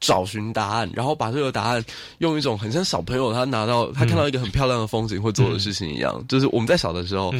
[0.00, 1.82] 找寻答案，然后把这个答案
[2.18, 7.32] 用一种很像小朋友他拿到他看到一个很漂亮的风景会做的事情一样，就是我们在小的时候。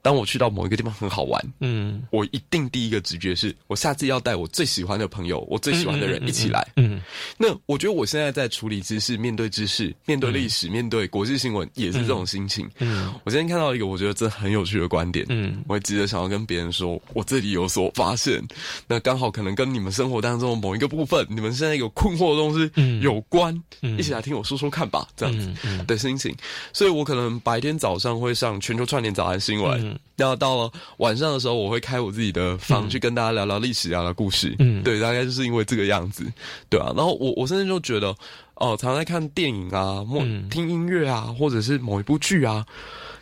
[0.00, 6.66] 当我去到某一个地方很好玩，嗯，我一定第一个直觉是我下次要带我最喜欢的朋友，我最喜欢的人一起来。
[6.76, 7.00] 嗯，
[7.36, 12.68] 那我觉得我现在在处理知识、面对知识、面对历史、面对国际新闻，也是这种心情。
[12.78, 18.42] 嗯，我今天看到一个我觉得这很有趣的观点，嗯，我也急着想要跟别人说，我这里有所发现。
[18.86, 23.54] 那刚好可能跟你们生活当中某一个部分，你们现在有困惑的东西有关，
[23.98, 25.52] 一起来听我说说看吧，这样子
[25.86, 26.34] 的心情。
[26.72, 29.87] 所以我可能白天早上会上全球串联早安新闻。
[30.16, 34.54] 然后到了晚上的时候，我会开我自己的房去跟大家聊聊历史，聊聊故事。
[34.58, 36.24] 嗯，对，大概就是因为这个样子，
[36.68, 36.92] 对啊。
[36.96, 38.08] 然后我我甚至就觉得，
[38.54, 40.18] 哦，常常在看电影啊，或
[40.50, 42.66] 听音乐啊，或者是某一部剧啊，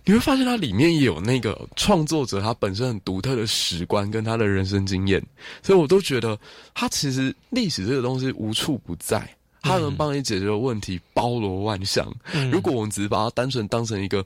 [0.05, 5.22] 你会发现它里面也有那个创作者他本身很独特的史观跟他的人生经验，
[5.62, 6.38] 所以我都觉得
[6.74, 9.29] 他其实历史这个东西无处不在，
[9.61, 12.11] 他能帮你解决的问题包罗万象。
[12.50, 14.24] 如果我们只是把它单纯当成一个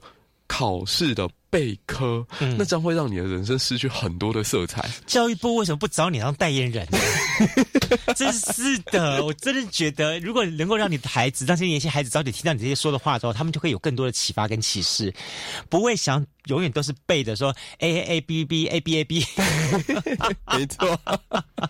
[0.51, 1.29] 考试的。
[1.51, 2.25] 备科，
[2.57, 4.89] 那将会让你的人生失去很多的色彩。
[5.05, 6.87] 教育部为什么不找你当代言人？
[8.15, 15.13] 真是的，我真的觉得，如果能够让你的孩子，让这些年轻孩子早点听到你这些说的话之后，他们就会有更多的启发跟启示，
[15.67, 19.25] 不会想永远都是背着说 A A A B B A B A B。
[20.57, 20.97] 没错。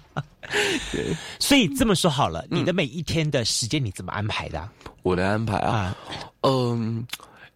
[1.40, 4.70] 所以这么说好了，你的每一天的时间你怎么安排的？
[5.02, 5.98] 我的安排啊，
[6.42, 7.04] 嗯。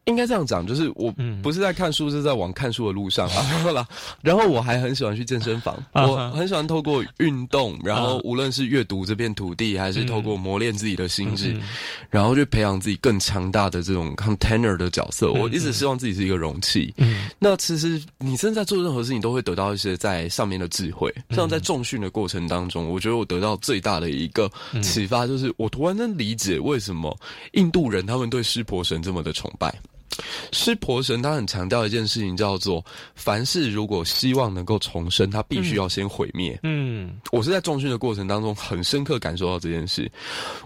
[0.05, 3.87] 应该这样讲，就是我不是在看书，是在往看书的路上啊。
[4.21, 11.59] 然后我还很喜欢去健身房，我很喜欢透过运动，然后无论是阅读这片土地，还是透过磨练自己的心智，
[12.09, 15.31] 然后去培养自己更强大的这种 container 的角色。
[15.31, 16.93] 我一直希望自己是一个容器。
[17.39, 21.13] 那其实你正在做任何事情，都会得到一些在上面的智慧。
[21.31, 24.49] 像在重训的过程当中，我觉得我得到最大的一个
[24.83, 27.17] 启发，就是我突然能理解为什么
[27.53, 29.73] 印度人他们对湿婆神这么的崇拜。
[30.51, 32.83] 湿婆神他很强调一件事情，叫做
[33.15, 36.59] 凡事如果希望能够重生，他必须要先毁灭。
[36.63, 40.11] 嗯，我是在重训的过程当中很深刻感受到这件事。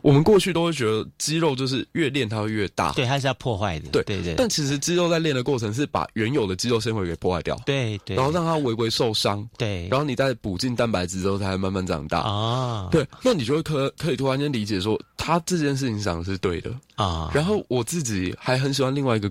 [0.01, 3.89] 我们过去都会觉得肌肉就是越练它会越大，对，它是要破坏的。
[3.89, 4.35] 对对对。
[4.35, 12.87] 但其实肌肉在练的过程是把原有的肌肉纤维给破坏掉，对对，然后让它微微受伤，对，然后你再补进蛋白质之后，它会慢慢长大啊。
[12.91, 17.31] 对，那你就会可可以突然间理解说，他这件事情想的是对的啊。
[17.33, 19.29] 然后我自己还很喜欢另外一个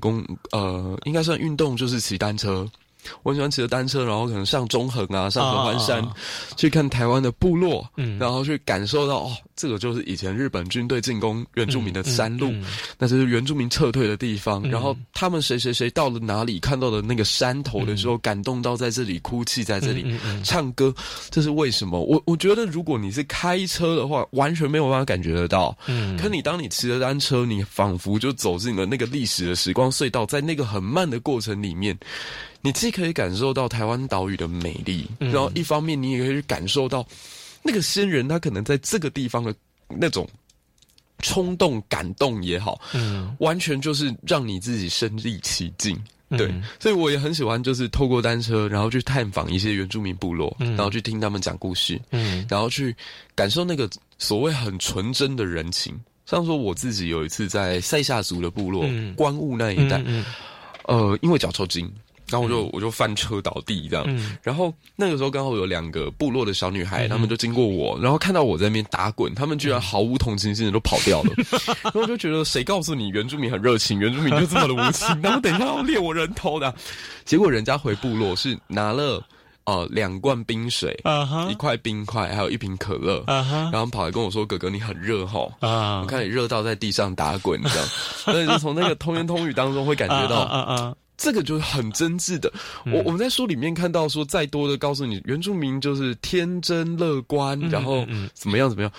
[0.53, 2.69] 呃，应该算运动，就是骑单车。
[3.23, 6.07] 我喜欢骑着单车，然后可能上中横啊，上合欢山，
[6.57, 12.53] 去看台湾的部落，嗯，然后去感受到哦，这个就是以前日本军队进攻原住民的山路，
[12.99, 14.63] 那就是原住民撤退的地方。
[14.69, 20.93] 然后他们谁谁谁到了哪里，看到的那个山头的时候，感动到在这里哭泣，在这里唱歌，
[21.31, 22.01] 这是为什么？
[22.01, 25.77] 我我觉得，如果你是开车的话，完全没有办法感觉得到。
[25.87, 31.97] 嗯，可你当你骑着单车，你仿佛就走进了那个历史的时光隧道，在那个很慢的过程里面。
[32.61, 37.07] 你既可以感受到台湾岛屿的美丽，然后一方面你也可以感受到
[37.63, 39.55] 那个先人他可能在这个地方的
[39.89, 40.29] 那种
[41.21, 45.97] 冲动、感动也好，嗯，完全就是让你自己身临其境。
[46.37, 52.95] 对，所以我也很喜欢，就是透过单车，然后去探访一些原住民部落，然后去听他们讲故事，嗯，然后去
[53.35, 55.99] 感受那个所谓很纯真的人情。
[56.27, 58.85] 像说我自己有一次在塞夏族的部落
[59.17, 60.05] 关雾那一带，
[60.85, 61.91] 呃，因为脚抽筋。
[62.31, 64.05] 然后我就我就翻车倒地这样，
[64.43, 71.33] 然后那个时候刚好有两个部落的小女孩，她们就经过我，然后看到我在那边打滚，她们居然毫无同情心的都跑掉了，
[71.83, 76.75] 然后就觉得谁告诉你原住民很热情，原住民就这么的无情，然后等一下要猎我人头的，
[77.25, 79.23] 结果人家回部落是拿了
[79.65, 80.99] 呃两罐冰水，
[81.51, 85.41] 一块冰块，还有一瓶可乐，然后跑来跟我说：“哥哥你很热哈，
[86.03, 87.89] 我看你热到在地上打滚这样。”
[88.25, 90.97] 所以就从那个通言通语当中会感觉到。
[91.19, 92.51] 这个就是很真挚的。
[92.87, 98.91] 我我们在书里面看到说，再多的告诉你原住民就是天真乐观，然后怎么样怎么样，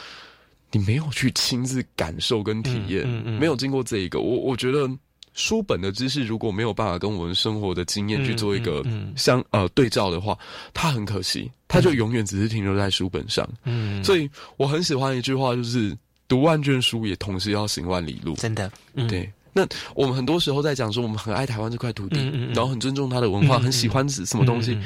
[0.71, 3.07] 你没有去亲自感受跟体验，
[3.39, 4.87] 没有经过这一个，我我觉得
[5.33, 8.83] 书本的知识如果没有办法跟我们生活的经验去做一个
[9.15, 10.37] 相呃对照的话，
[10.73, 13.47] 它很可惜，它就永远只是停留在书本上。
[13.63, 15.97] 嗯，所以我很喜欢一句话，就是
[16.27, 18.35] 读万卷书也同时要行万里路。
[18.35, 18.69] 真的，
[19.07, 19.31] 对。
[19.53, 22.19] 那我们很多时候在讲说，我们很爱台湾这块土地，
[22.53, 24.77] 然后很尊重它的文化，很喜欢什么东西。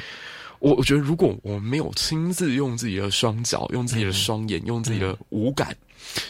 [0.60, 5.76] 我我觉得，如果我们没有亲自用自己的双脚、用自己的双眼、用自己的五感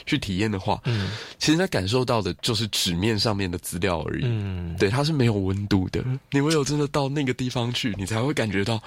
[0.07, 4.23] 去体验的话，嗯，其实他感受到的就是纸面上面的资料而已。
[4.25, 6.05] 嗯，对，它是没有温度的。
[6.33, 8.83] 你唯有真的到那个地方去，你才会感觉到，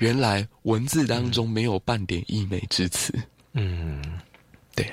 [0.00, 3.14] 原来文字当中没有半点溢美之词。
[3.54, 4.02] 嗯，
[4.74, 4.92] 对呀。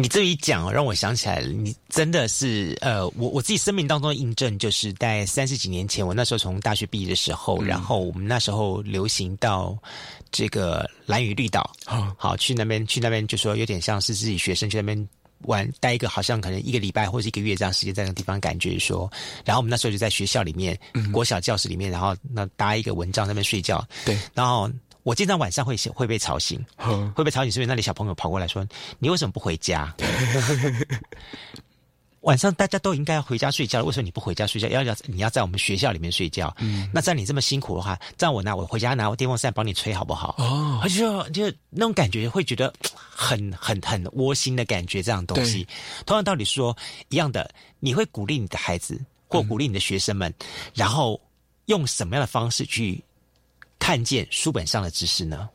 [0.00, 1.42] 你这一讲，让我想起来。
[1.42, 9.76] 你真的是，呃，我我自己生命当中的印证，就是在三十几年前，我那时候从大学毕业的时候，然后我们那时候流行到
[10.32, 11.70] 这个蓝屿绿岛，
[12.16, 15.08] 好去那边，去那边就说有点像是自己学生去那边
[15.42, 19.10] 玩，待一个好像可能一个礼拜或者一个月这样时间在那个地方，感觉说，
[19.44, 20.78] 然后我们那时候就在学校里面，
[21.12, 24.70] 国小教室里面，然后那搭一个蚊帐那边睡觉，对，然后。
[25.02, 26.64] 我经常晚上会会被吵醒，
[27.14, 28.66] 会被吵醒， 是因为那里小朋友跑过来说
[28.98, 29.94] ：“你为什么不回家？”
[32.20, 34.68] 晚上大家都应该要回家睡觉，为什么你不回家睡觉？
[34.68, 36.54] 要要你要在我们学校里面睡觉？
[36.58, 40.34] 嗯，那在你这么辛苦的话，让我拿我回家拿我电风扇帮你吹好不好？
[40.36, 45.66] 哦，就就那种感觉会觉得很很很窝心的感觉，这样东西。
[46.04, 46.76] 同样道理说
[47.08, 50.30] 一样的，你会鼓励你的孩子或鼓励你的学生们，
[50.74, 51.18] 然后
[51.66, 53.02] 用什么样的方式去？
[53.80, 55.48] 看见书本上的知识呢？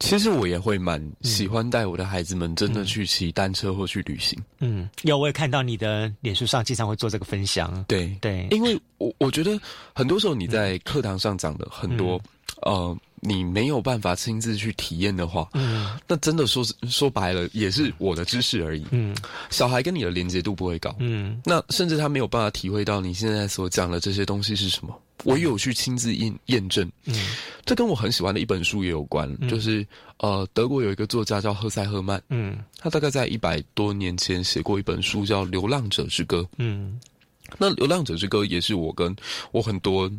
[0.00, 4.42] 其实我也会蛮喜欢带我的孩子们真的去骑单车或去旅行。
[4.60, 7.84] 嗯，有我也看到你的脸书上经常会做这个分享。
[7.86, 9.60] 对对，因为我我觉得
[9.94, 12.18] 很多时候你在课堂上讲的很多，
[12.62, 18.84] 呃，你没有办法亲自去体验的话，嗯，那真的说说白了也是我的知识而已。
[18.90, 19.14] 嗯，
[19.50, 20.94] 小孩跟你的连接度不会高。
[20.98, 24.98] 嗯，那甚至他没有办法体会到你现在所讲的这些东西是什么。
[25.24, 27.14] 我有去亲自验验证，嗯，
[27.66, 36.98] 这跟我很喜欢的一本书也有关，就是呃，德国有一个作家叫赫塞赫曼，嗯，他大概在一百多年前写过一本书叫《流浪者之歌》，嗯，
[37.58, 39.14] 那《流浪者之歌》也是我跟
[39.52, 40.10] 我很多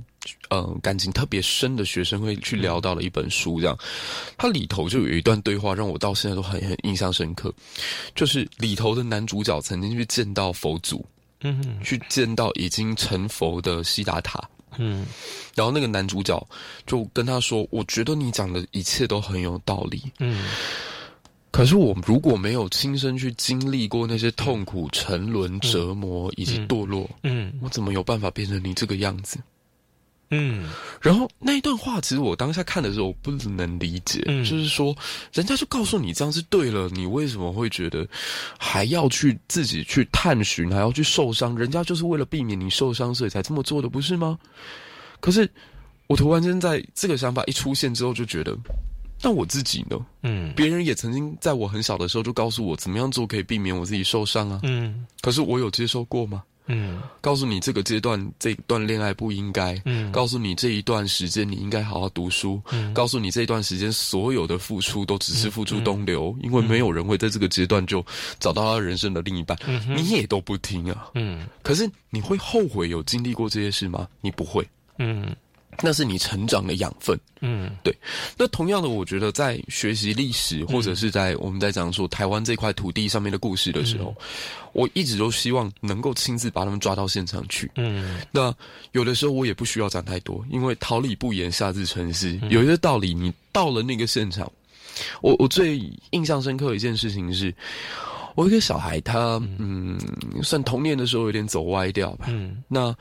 [0.50, 3.78] 嗯感情特别深的学生会去聊到的一本书，这样，
[4.38, 7.54] 它里头就有一段对话让我到现在都很很印象深刻，
[8.16, 11.06] 就是里头的男主角曾经去见到佛祖，
[11.42, 14.42] 嗯，去见到已经成佛的悉达塔。
[14.78, 15.06] 嗯，
[15.54, 16.48] 然后那个男主角
[16.88, 20.46] 就跟他说：“我觉得你讲的一切都很有道理。”嗯，
[21.52, 29.38] 可是我如果没有亲身去经历过那些痛苦、沉沦、折磨以及堕落，嗯，我怎么有办法变成你这个样子？
[30.32, 30.64] 嗯，
[31.02, 34.96] 然后那一段话，其实我当下看的时候，我不能理解，就是说，
[35.34, 38.08] 人家就告诉你这样是对了，你为什么会觉得
[38.58, 41.56] 还要去自己去探寻，还要去受伤？
[41.58, 44.40] 人家就是为了避免你受伤，所以才这么做的，不是吗？
[45.20, 45.48] 可是
[46.08, 48.58] 我突然间在这个想法一出现之后，就觉得，
[49.22, 49.98] 那我自己呢？
[50.24, 54.62] 嗯，别人也曾经在我很小的时候就告诉我，怎么样做可以避免我自己受伤啊？
[54.64, 56.42] 嗯，可是我有接受过吗？
[56.68, 59.80] 嗯，告诉你这个阶段这段恋爱不应该。
[59.86, 62.62] 嗯，告诉你这一段时间你应该好好读书。
[62.72, 68.06] 嗯，告诉你这一段时间所有的付出都只是付出东流，因为没有人会在这个阶段就
[68.40, 69.58] 找到他人生的另一半。
[69.66, 71.10] 嗯，你也都不听啊。
[71.16, 74.08] 嗯，可是你会后悔有经历过这些事吗？
[74.22, 74.66] 你不会。
[74.98, 75.36] 嗯。
[75.82, 77.96] 那是你成长的养分，嗯，对。
[78.38, 84.14] 那同样的，我觉得在学习历史，或者是在我们在讲说台湾这块土地上面的故事的时候，
[84.74, 87.72] 我一直都希望能够亲自把他们抓到现场去。
[87.76, 88.54] 嗯，那
[88.92, 92.40] 有的时候我也不需要讲太多，因为桃李不言，下自成诗。
[92.50, 94.52] 有一个道理，你到了那个现场，
[95.22, 97.54] 我我最印象深刻的一件事情是，
[98.36, 99.98] 我一个小孩，他嗯，
[100.44, 102.26] 算童年的时候有点走歪掉吧。
[102.30, 102.96] 嗯，那。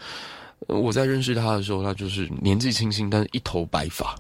[0.68, 4.14] 我在认识他的时候，他就是年纪轻轻，但是一头白发。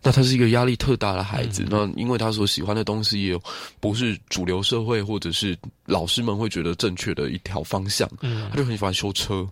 [0.00, 1.66] 那他是一个压力特大的孩子。
[1.68, 3.38] 那因为他所喜欢的东西也
[3.80, 8.08] 不是主流社会或者是老师们会觉得正确的一条方向，
[8.50, 9.46] 他就很喜欢修车。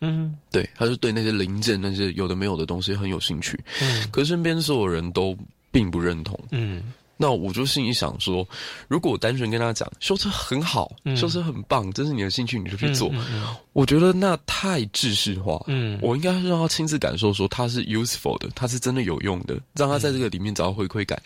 [0.00, 3.58] 嗯，对，他就对那些零件、那些有的没有的东西很有兴趣。
[3.80, 5.36] 嗯，可是身边所有人都
[5.70, 6.38] 并不认同。
[6.50, 6.92] 嗯。
[7.16, 8.46] 那我就心里想说，
[8.88, 13.12] 如果我单纯跟他讲修车很好，修车很棒，这是你的兴趣，你就去做。
[13.72, 15.62] 我觉得那太知识化。
[15.68, 21.20] 嗯，我应该让他亲自感受，说他是 useful 的，他是真的有用的，让他在这个里面找到回馈感。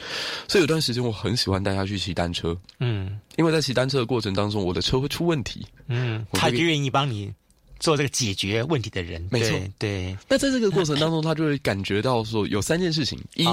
[0.47, 2.57] 所以有段时间我很喜欢带他去骑单车。
[2.81, 5.67] 嗯，因为在骑单车的过程当中，我的车会出问题。
[5.87, 7.33] 嗯，他就愿意帮你。
[7.79, 10.17] 做这个解决问题的人，没错，对。
[10.29, 13.47] 那在这个过程当中，他就会感觉到说，有三件事情：一，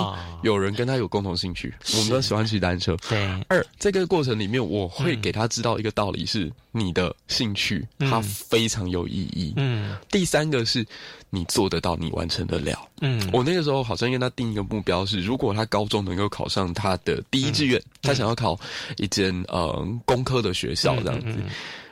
[0.43, 3.25] 有人跟他有共同兴趣，我们都喜欢骑单车；对。
[3.47, 9.53] 二，这个过程里面，我会给他知道一个道理，是你的兴趣，它非常有意义。
[9.57, 9.95] 嗯。
[10.09, 10.85] 第三个是，
[11.29, 12.89] 你做得到，你完成得了。
[13.01, 13.29] 嗯。
[13.31, 18.59] 我那个时候好像跟他定一个目标是，如果他高中能够考上他的第一志愿，他想要考
[18.97, 21.37] 一间呃工科的学校这样子。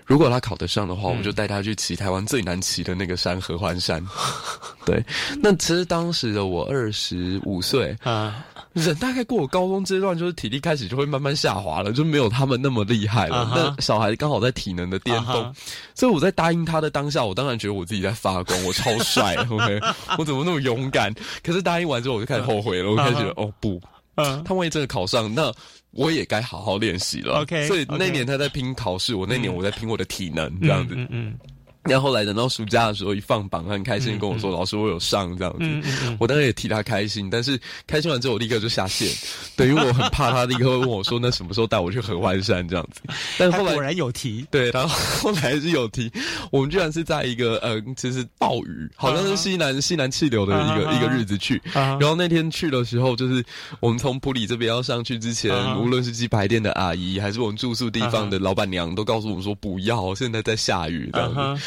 [0.06, 4.06] 如果他考得上的话，我们就带他去骑台湾最难骑的那个山合欢山。
[4.86, 5.04] 对，
[5.42, 13.50] 那其实当时的我二十五岁啊，人大概过我高中阶段，就是体力开始就会慢慢下滑了，就没有他们那么厉害了。
[13.56, 15.56] 那小孩刚好在体能的巅峰，
[15.96, 19.80] 所以我在答应他的当下，我当然觉得我自己在发光，我超帅， OK，
[20.18, 21.14] 我怎么那么勇敢？
[21.42, 23.82] 可是答应完之后，我就开始后悔了，我开始觉得哦不，
[24.16, 25.54] 嗯，他万一真的考上那。
[25.94, 27.42] 我也该好好练习了。
[27.42, 30.96] OK，所以那年他在拼考试，我那年我在拼我的体能，这样子。
[30.98, 31.38] 嗯嗯。
[31.90, 39.10] 然后后来等到暑假的时候，一放榜，他很开心跟我说：“老师，我有上这样子。”我当然也替他开心，但是开心完之后，我立刻就下线，
[39.58, 43.02] 等于我很怕他立刻会问我说：“那什么时候带我去合欢山？”这样子。
[43.38, 46.12] 但后来果然有提，对，然后后来还是有提。
[46.52, 51.62] 我们居然是在一个呃，其实暴雨，好像是西南西南气流的一个一个日子去。
[51.74, 53.44] 然后那天去的时候，就是
[53.80, 61.64] 我们从普里这边要上去之前，无论是鸡排店的阿姨，还是我们住宿地方的老板娘，都告诉我们说：“不要，现在在下雨。”这样子。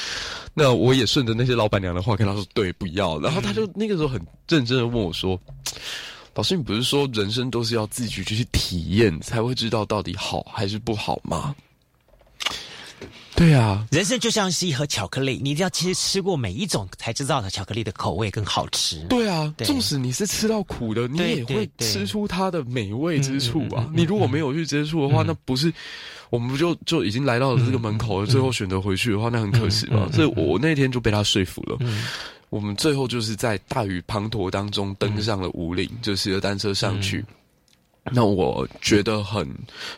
[0.55, 5.39] 那我也顺着那些老板娘的话跟他说：“对，不要。”然后他就那个时候很认真的问我说
[6.35, 11.55] ：“老师，你不是说人生都是要自己去体验才会知道到底好还是不好吗？”
[13.37, 18.99] 对啊，人生就像是一盒巧克力，你一定要其实吃过每一种才知道的巧克力的口味更好吃。
[19.11, 23.91] 对啊，纵使你是吃到苦的，你也会吃出它的美味之处啊。
[23.95, 25.71] 你如果没有去接触的话，那不是
[26.31, 28.27] 我们不就就已经来到了这个门口了？
[28.27, 30.09] 最后选择回去的话，那很可惜嘛。
[30.13, 31.79] 所以我那天就被他说服了。
[32.49, 37.25] 我们最后就是在大雨滂沱当中登上了五岭，就骑着单车上去。
[38.13, 39.49] 那我觉得很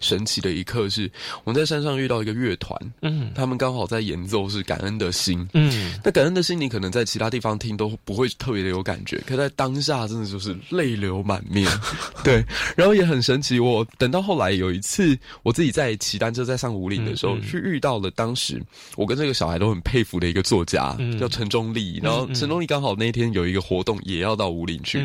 [0.01, 1.11] 神奇的一刻是，
[1.45, 11.71] 我们在山上遇到一个乐团，嗯，他们刚好在演奏是《感恩的心》，嗯，那《感恩的心》你可能在其他地方听都不会特别的有感觉，可在当下真的就是泪流满面，
[12.25, 12.45] 对，
[12.77, 13.61] 然后也很神奇。
[13.61, 18.63] 我等到后来有一次，我自己在骑单车在上五岭的时候，去遇到了当时
[18.97, 24.99] 我跟这个小孩都很佩服的一个作家，叫陈忠立，然后陈忠立刚好那天有一个活动也要到五岭去，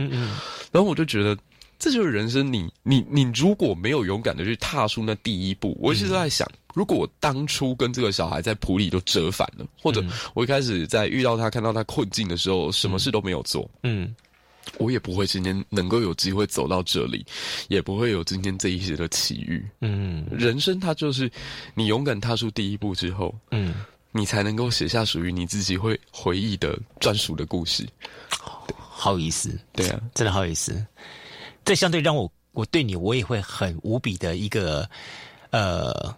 [0.72, 1.38] 然后我就觉得。
[1.84, 10.01] 这就是人生，你你你如果没有勇敢的去踏出那第一步，我一直都在想，如果我当初跟这个小孩在普里都折返了，或者
[10.34, 14.15] 我一开始在遇到他看到他困境的时候，什么事都没有做，嗯，
[14.77, 17.25] 我也不会今天能够有机会走到这里，
[17.67, 21.29] 也不会有今天这一些的奇遇，嗯，人生它就是
[21.75, 23.75] 你勇敢踏出第一步之后，嗯，
[24.13, 27.86] 你才能够写下属于你自己会回忆的专属的故事，
[28.77, 30.73] 好有意思，对啊，真的好有意思。
[31.66, 34.89] 这相对让我，我对你，我也会很无比的一个，
[35.51, 36.16] 呃，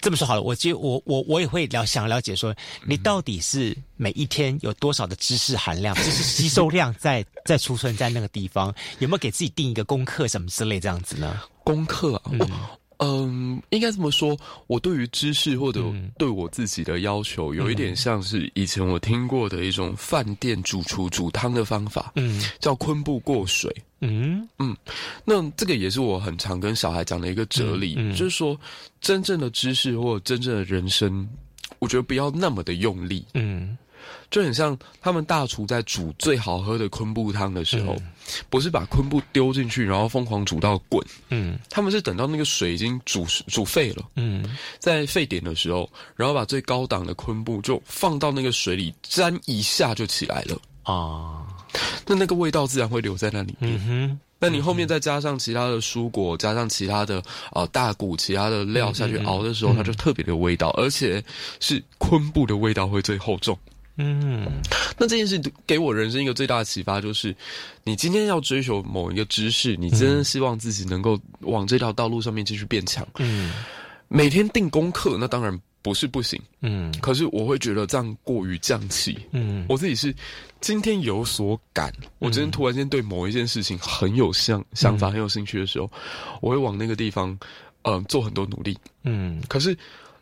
[0.00, 2.54] 这么说好了，我就我我我也会了想了解说，
[2.86, 11.40] 你到底是每一天有多少的知识含量、知 识吸收量在在储存在那个地方，有没有给自己定一个功课什么之类这样子呢？
[11.64, 12.78] 功课啊。
[12.98, 14.36] 嗯，应该这么说，
[14.66, 15.84] 我对于知识或者
[16.18, 23.70] 对我自己的要求，有一点像是以前我听过的一种饭店主厨煮汤的方法，嗯，叫昆布过水，
[24.00, 24.48] 嗯。
[24.58, 24.74] 嗯，
[25.24, 28.58] 那这个也是我很常跟小孩讲的一个哲理，就是说，
[29.00, 31.28] 真正的知识或真正的人生，
[31.78, 33.76] 我觉得不要那么的用力，嗯。
[34.30, 37.96] 就很像他们大厨在煮最好喝的昆布汤的时候，
[38.50, 41.04] 不是把昆布丢进去，然后疯狂煮到滚。
[41.30, 44.04] 嗯，他们是等到那个水已经煮煮沸了。
[44.16, 44.44] 嗯，
[44.78, 50.58] 在沸点的时候，然后把最高档的昆布就放到那个水里沾一下就起来了。
[50.82, 51.46] 啊，
[52.06, 53.78] 那那个味道自然会留在那里面。
[53.80, 57.20] 哼，那你后面再加上其他的蔬果，加上其他的
[57.52, 61.22] 呃大骨、其他的料下去熬的时候，它就特别的味道，而且
[61.58, 63.58] 是昆布的味道会最厚重。
[63.98, 64.46] 嗯，
[64.98, 67.34] 那这件事给我人生一个最大的启发，就是
[67.82, 73.06] 你今天要追求某一个知识，你真的希望自己能够往这条道路上面继续变强。
[73.18, 73.52] 嗯，
[74.08, 76.38] 每天定功课，那当然不是不行。
[76.60, 79.18] 嗯，可是我会觉得这样过于降气。
[79.30, 80.14] 嗯，我自己是
[80.60, 85.90] 今天有所感，我今天突然间对某一件事情很有想想法、很有兴趣的时候，
[86.42, 87.38] 我会往那个地方，
[87.82, 88.76] 嗯，做很多努力。
[89.04, 89.74] 嗯，可是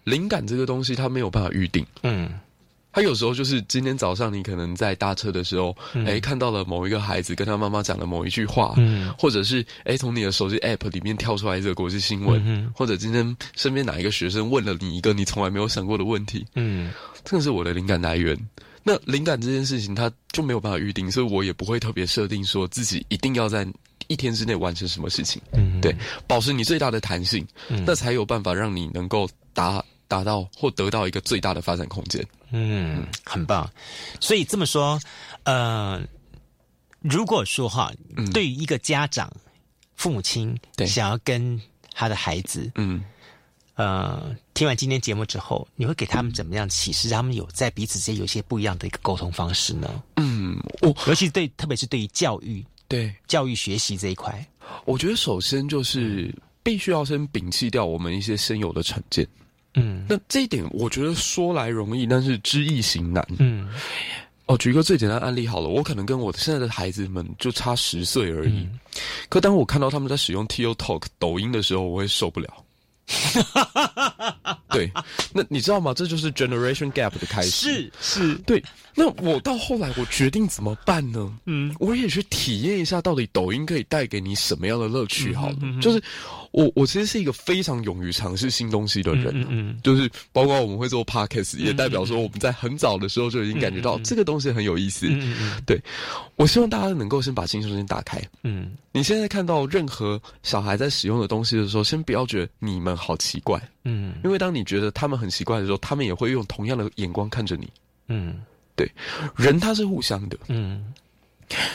[0.05, 1.85] 灵感这个东西，它没有办法预定。
[2.05, 2.31] 嗯。
[2.95, 5.76] 他有时候就是今天早上，你可能在搭车的时候，
[6.07, 16.92] 哎，看到了某一个孩子跟他妈妈讲了某一句话，嗯，或者是哎，从你的手机 app 里面跳出来一个国际新闻，或者今天身边哪一个学生问了你一个你从来没有想过的问题，嗯，
[17.24, 18.38] 这个是我的灵感来源。
[18.84, 23.66] 那灵感这件事情，它就没有办法预定，所以我也不会特别设定说自己一定要在
[24.07, 25.92] 一天之内完成什么事情，嗯，对，
[26.28, 27.45] 保持你最大的弹性，
[27.84, 29.84] 那才有办法让你能够达。
[30.09, 33.69] 达到或得到一个最大的发展空间，嗯，很棒。
[34.21, 35.01] 所以这么说，
[35.45, 36.03] 呃，
[37.01, 37.93] 如果说哈，
[38.33, 39.33] 对于一个家长、
[39.97, 40.87] 父母亲对。
[40.87, 41.61] 想要跟
[41.93, 43.03] 他的孩子，嗯，
[43.75, 50.03] 呃，听完今天节目之后，你会给他们怎么样启示，让他们有在彼此之间有一些不一样的一个沟通方式呢？
[50.17, 53.15] 嗯，我尤其对，特别是对于教育，对。
[53.27, 54.47] 教育学习这一块，
[54.85, 59.27] 我觉得首先就是必须要先摒弃掉我们一些先有的成见。
[59.75, 63.27] 嗯，那这一点我觉得说来容易，但是知易行难。
[63.39, 63.68] 嗯，
[64.47, 68.66] 哦，举一个最简单的案例好了，我可能跟我现在的孩子们就差十岁而已，
[69.29, 72.49] 可当我看到他们在使用 TikTok 抖音的时候，我会受不了。
[74.70, 74.91] 对，
[75.33, 75.93] 那你知道吗？
[75.93, 77.51] 这就是 generation gap 的开始。
[77.51, 78.62] 是是，对。
[78.95, 81.36] 那我到后来，我决定怎么办呢？
[81.47, 85.34] 嗯，我也去体验一下，到底抖音可以带给你什么样的乐趣？
[85.34, 86.03] 好，就是
[86.53, 89.32] 我，我其实是一个非常勇于尝试新东西的人。
[89.34, 95.07] 嗯嗯，就是包括我们会做 podcast，也代表说我们在很早的时候就已经感觉到这个东西很有意思。
[95.09, 95.80] 嗯嗯，对，
[96.36, 98.22] 我希望大家能够先把新胸先打开。
[98.45, 103.61] 嗯，你现在看到任何小孩在使用的东西的时候，先不要觉得你们好奇怪。
[103.82, 107.68] 嗯，因为当你觉得他们很奇怪的时候，他们也会用同样的眼光看着你。
[108.09, 108.40] 嗯。
[108.77, 108.91] 对，
[109.37, 110.37] 人他是互相的。
[110.49, 110.93] 嗯，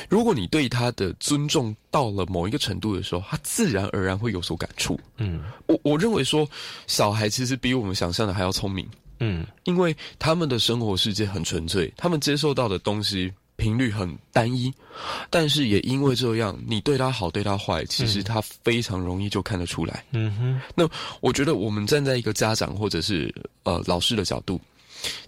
[0.09, 4.99] 如果你对他的尊重到了某一个程度的时候，他自然而然会有所感触。
[5.17, 6.47] 嗯，我我认为说，
[6.87, 8.87] 小孩其实比我们想象的还要聪明。
[9.19, 14.73] 嗯，因为他们的生活世界很纯粹，他们接受到的东西频率很单一，
[15.29, 20.05] 但是也因为这样，你对他好对他坏，其实他非常容易就看得出来。
[20.11, 20.89] 嗯哼，那
[21.19, 23.33] 我觉得我们站在一个家长或者是
[23.63, 24.59] 呃老师的角度，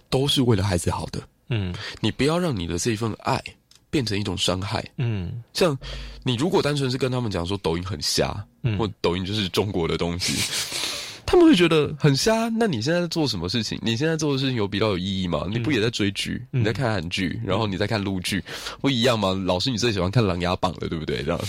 [0.08, 1.22] 都是为了孩子好的。
[1.52, 3.42] 嗯，你不要让你的这份爱
[3.90, 4.84] 变成一种伤害。
[4.96, 5.76] 嗯，像
[6.22, 10.32] 你如果单纯是跟他们讲说抖音很瞎，嗯或抖音就是中国的东西。
[11.32, 12.50] 他们会觉得很瞎。
[12.50, 13.78] 那你现在在做什么事情？
[13.80, 15.46] 你现在做的事情有比较有意义吗？
[15.48, 16.44] 你不也在追剧？
[16.50, 18.44] 你在看韩剧，然后你在看陆剧，
[18.82, 19.32] 不一样吗？
[19.46, 21.22] 老师，你最喜欢看《琅琊榜》了，对不对？
[21.22, 21.40] 这样，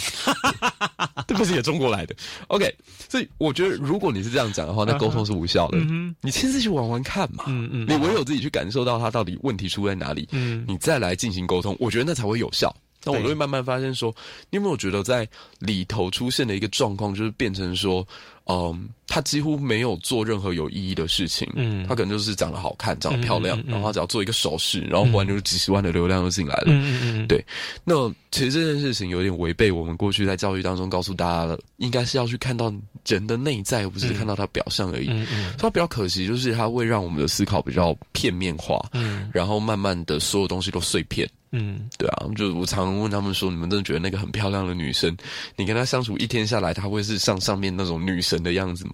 [1.27, 2.15] 这不是也中国来的
[2.47, 2.73] ？OK，
[3.09, 5.77] 所以我觉得，如果你是这样讲的话，那沟通是无效的。
[5.79, 7.43] 嗯你亲自去玩玩看嘛。
[7.47, 12.73] 嗯嗯，你唯有自己去感受到他到底问题出在哪里，嗯，你再来进行沟通，我觉得那才会有效。
[13.05, 14.15] 那我都会慢慢发现说，
[14.49, 15.27] 你有没有觉得在
[15.59, 18.07] 里头出现的一个状况，就是变成说。
[18.45, 21.47] 嗯，他几乎没有做任何有意义的事情。
[21.55, 26.65] 嗯，他可能就是长得好看，长得漂亮，然后他只要做一个手势，然后忽然就是几十万的流量就进来了。
[26.67, 27.43] 嗯嗯嗯，对。
[27.83, 32.73] 那其实这件事情有点违背我们过去在教育当中告诉大家的，应该是要去看到
[33.05, 35.07] 人的内在，而不是看到他表象而已。
[35.09, 35.53] 嗯嗯。
[35.57, 38.83] 他比较可惜，就是他会让我们的思考比较片面化。
[38.93, 39.29] 嗯。
[39.33, 41.29] 然后慢慢的所有东西都碎片。
[41.55, 45.15] 嗯，对啊，就我常问他们说，你们真的觉得那个很漂亮的女生，
[45.55, 48.92] 你跟她相处一天下来，她会是像上面那种女神的样子吗？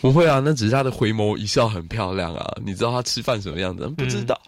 [0.00, 2.46] 不会啊，那只是他的回眸一笑很漂亮啊。
[2.64, 3.86] 你知道他吃饭什么样子？
[3.88, 4.40] 不知道。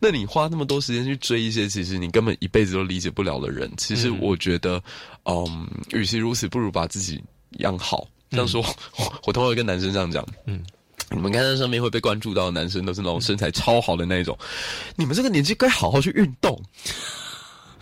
[0.00, 4.82] 那你花那么多时间去追一些其实你根本一辈子都理解不了的人，其实我觉得，
[5.24, 7.22] 嗯，与其如此，不如把自己
[7.58, 8.06] 养好。
[8.30, 8.62] 这样说，
[9.24, 10.62] 我通常跟男生这样讲，嗯。
[11.10, 14.36] 你们看在上面会被关注到的男生都是那种身材超好的那一种，
[14.94, 16.62] 你们这个年纪该好好去运动。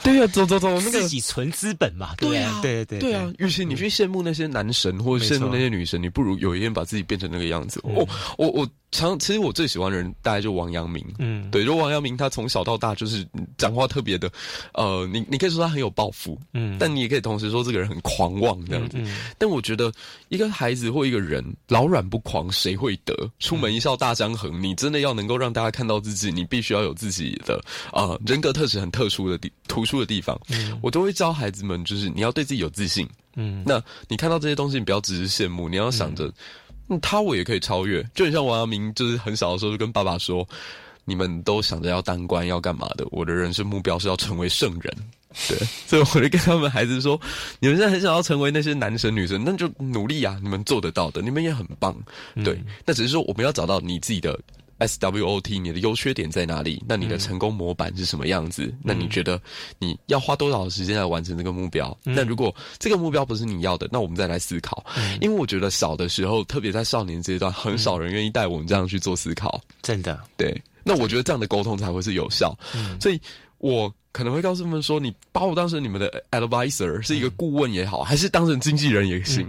[0.06, 2.14] 对呀，走走走，那个自己存资本嘛。
[2.16, 3.30] 对啊，对对对啊。
[3.38, 7.80] 与其你去羡慕那些男神或者羡慕那些女神，你不如有一天把自己变成那个样子。
[7.82, 8.68] 我我我。
[8.92, 13.26] 常其实我最喜欢的人大概就王阳明，嗯，对，就王阳明他从小到大就是
[13.58, 14.30] 讲话特别的，
[14.72, 18.96] 呃，你你可以说他很有抱负，嗯，但你也可以同时说这个人很狂妄这样子。
[19.36, 19.92] 但我觉得
[20.28, 23.14] 一个孩子或一个人老软不狂谁会得？
[23.38, 27.60] 出门一笑大江横，你真的要能够让大家看到自己，你必须要有自己的
[27.92, 30.40] 啊人格特质很特殊的地突出的地方。
[30.80, 36.32] 我都会教孩子们，就是你要对自己有自信，嗯，那你看到这些东西，你不要只是羡慕，你要想着。
[36.88, 40.46] 嗯，他我也可以超越，就很像王阳明，就是很小的时候就跟爸爸说
[41.04, 44.96] ：“你们都想着要当官要干嘛的，我的人生目标是要成为圣人。”
[45.48, 47.20] 对， 所以我就跟他们孩子说
[47.60, 51.94] ：“你们现在很想要成为那些男神女神，那就努力啊，你们做得到的，你们也很棒。”
[52.42, 54.38] 对，那只是说我们要找到你自己的。
[54.78, 56.82] SWOT，你的优缺点在哪里？
[56.86, 58.72] 那你的成功模板是什么样子？
[58.82, 59.40] 那你觉得
[59.78, 61.96] 你要花多少时间来完成这个目标？
[62.02, 64.84] 那如果这个目标不是你要的，那我们再来思考。
[65.20, 69.60] 因为我觉得小的时候，特别在少年阶段，很少人愿意带我们这样去做思考。
[69.82, 70.54] 真的，对。
[70.84, 72.56] 那我觉得这样的沟通才会是有效。
[73.00, 73.20] 所以
[73.58, 79.46] 我可能会告诉他们说：，你把我当成你们的 advisor，是一个顾问也好，还是当成经纪人也行。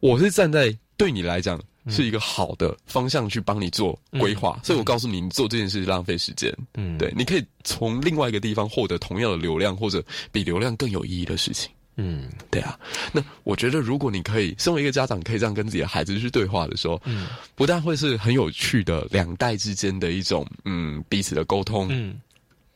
[0.00, 1.58] 我是站在对你来讲。
[1.88, 6.52] 是一个好的方向去帮你做规划，所以我告诉你，你做这件事浪费时间。
[6.74, 11.70] 嗯，对，你可以从另外一个地方获得同样的流量，或者比流量更有意义的事情。
[11.96, 12.78] 嗯，对啊。
[13.12, 22.20] 那我觉得，如果你可以身为一个家长，可以这样跟自己的孩子去对话的时候，嗯，不但会是很有趣的两代之间的一种嗯彼此的沟通，嗯，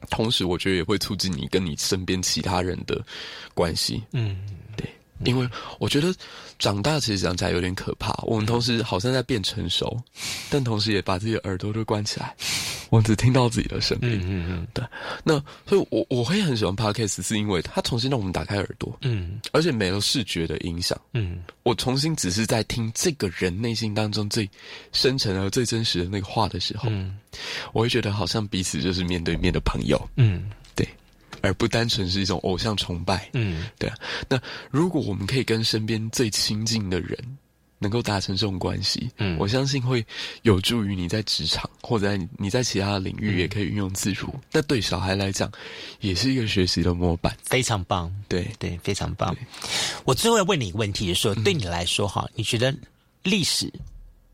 [0.09, 3.05] 同时我觉得也会促进你跟你身边其他人的
[3.53, 4.03] 关系。
[4.13, 4.60] 嗯，对。
[5.25, 5.49] 因为
[5.79, 6.15] 我觉得
[6.59, 8.13] 长大其实讲起来有点可怕。
[8.27, 10.01] 我们同时好像在变成熟，
[10.49, 12.35] 但同时也把自己的耳朵都关起来，
[12.91, 14.21] 我只听到自己的声音。
[14.25, 14.85] 嗯嗯，对。
[15.25, 15.35] 那
[15.67, 18.97] 所以，我我会很喜欢 podcast，是因为它重新让我们打开耳朵。
[19.03, 20.99] 嗯，而且没了视觉的影响。
[21.13, 24.49] 嗯，我重新只是在听这个人内心当中最
[24.93, 27.19] 深沉而最真实的那个话的时候，嗯，
[27.73, 30.01] 我会觉得好像彼此就是面对面的朋友。
[30.17, 30.51] 嗯。
[31.43, 33.97] 而不单纯是一种偶像崇拜，嗯，对啊。
[34.29, 37.19] 那如果我们可以跟身边最亲近的人
[37.79, 40.05] 能够达成这种关系，嗯，我相信会
[40.43, 44.29] 有助于你在职场或者在你在其他的领域也可以运用自如。
[44.53, 45.51] 那对小孩来讲，
[46.01, 48.15] 也是一个学习的模板，非常棒。
[48.29, 49.35] 对对，非常棒。
[50.05, 52.75] 我最后要问你一个问题，说对你来说，哈，你觉得
[53.23, 53.73] 历史，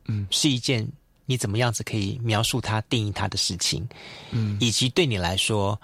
[0.06, 0.84] 嗯，是一件
[1.24, 3.88] 你怎么样子可以描述它、定义它的事情，
[4.32, 5.80] 嗯，以及对你来说，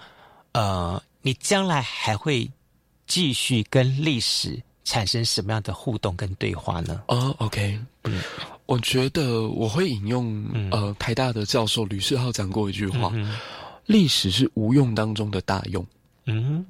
[0.51, 1.01] 呃。
[1.25, 2.47] 你将来还会
[3.07, 7.01] 继续跟历史产生什么样的互动跟对话呢？
[7.07, 8.21] 哦，OK，嗯，
[8.65, 13.09] 我觉得我会引用呃台大的教授吕世浩讲过一句话：
[13.85, 15.85] 历史是无用当中的大用。
[16.25, 16.65] 嗯，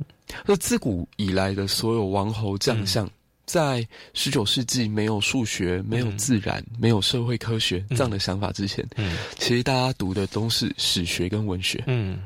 [0.46, 3.10] 那自古以来的所有王侯将相，
[3.48, 11.84] 在十九世纪没有数学、没有自然、没有社会科学这样的想法之前，嗯，其实大家读的都是史学跟文学。
[11.88, 12.20] 嗯，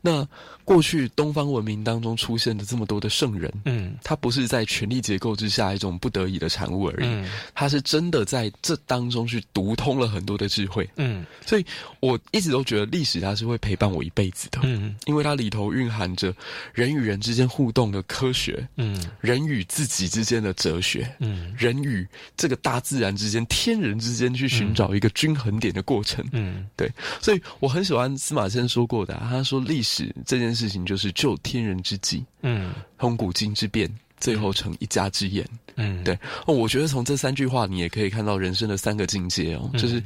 [0.00, 0.24] 那。
[0.64, 11.66] 过去东方文明当中出现的这么多的圣人，嗯，他不是在权力结构之下一种不得已的产物而已，他是真的在这当中去读通了很多的智慧，嗯，所以
[11.98, 16.32] 我一直都觉得历史它是会陪伴我一辈子的，嗯，因为它里头蕴含着
[16.72, 22.06] 人与人之间互动的科学，嗯，人与自己之间的哲学，嗯，人与
[22.36, 26.88] 这个大自然之间、天人之间去寻找一个均衡点的过程，嗯，对，
[27.20, 30.51] 所以我很喜欢司马迁说过的，他说历史这件。
[30.54, 35.46] 事情就是救天人之际，嗯，通古今之变，最后成一家之言，
[35.76, 36.14] 嗯，对。
[36.46, 40.02] 哦，我觉得从这三句话，你也可以看到人生的三个境界哦，就是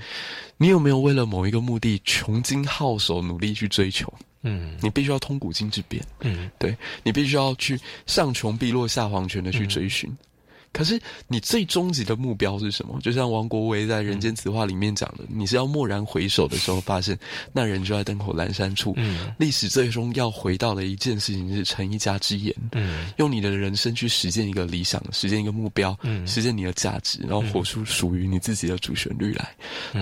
[0.56, 6.76] 你有没有为了某一个目的穷经皓首努力去追求，嗯，你必须要通古今之变，嗯，对。
[7.02, 10.10] 你必须要去上穷碧落下黄泉的去追寻。
[10.76, 13.00] 可是你最终极的目标是什么？
[13.00, 17.18] 就像王国维在《人间词话》里面讲的，你是要蓦然回首的时候，发现
[17.50, 18.92] 那人就在灯火阑珊处。
[18.98, 22.54] 嗯，历史最终要回到的一件事情是成一家之言。
[22.72, 29.48] 嗯，用你的人生去实现一个理想，实现一个目标，嗯，实现你的价值，然后活出属于你自己的主旋律来。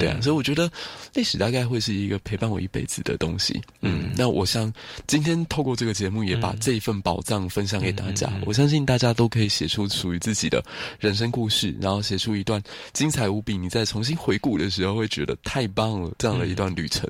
[0.01, 0.69] 对啊，所以我觉得
[1.15, 3.63] 历史大概会是一个陪伴我一辈子的东西。
[3.81, 4.73] 嗯，那我想
[5.07, 8.29] 今天透过这个节目，也把这一份宝藏分享给大家。
[8.45, 10.64] 我相信大家都可以写出属于自己的。
[10.99, 12.63] 人生故事，然后写出一段
[12.93, 16.11] 精彩无比，你再重新回顾的时候，会觉得太棒了。
[16.19, 17.09] 这样的一段旅程，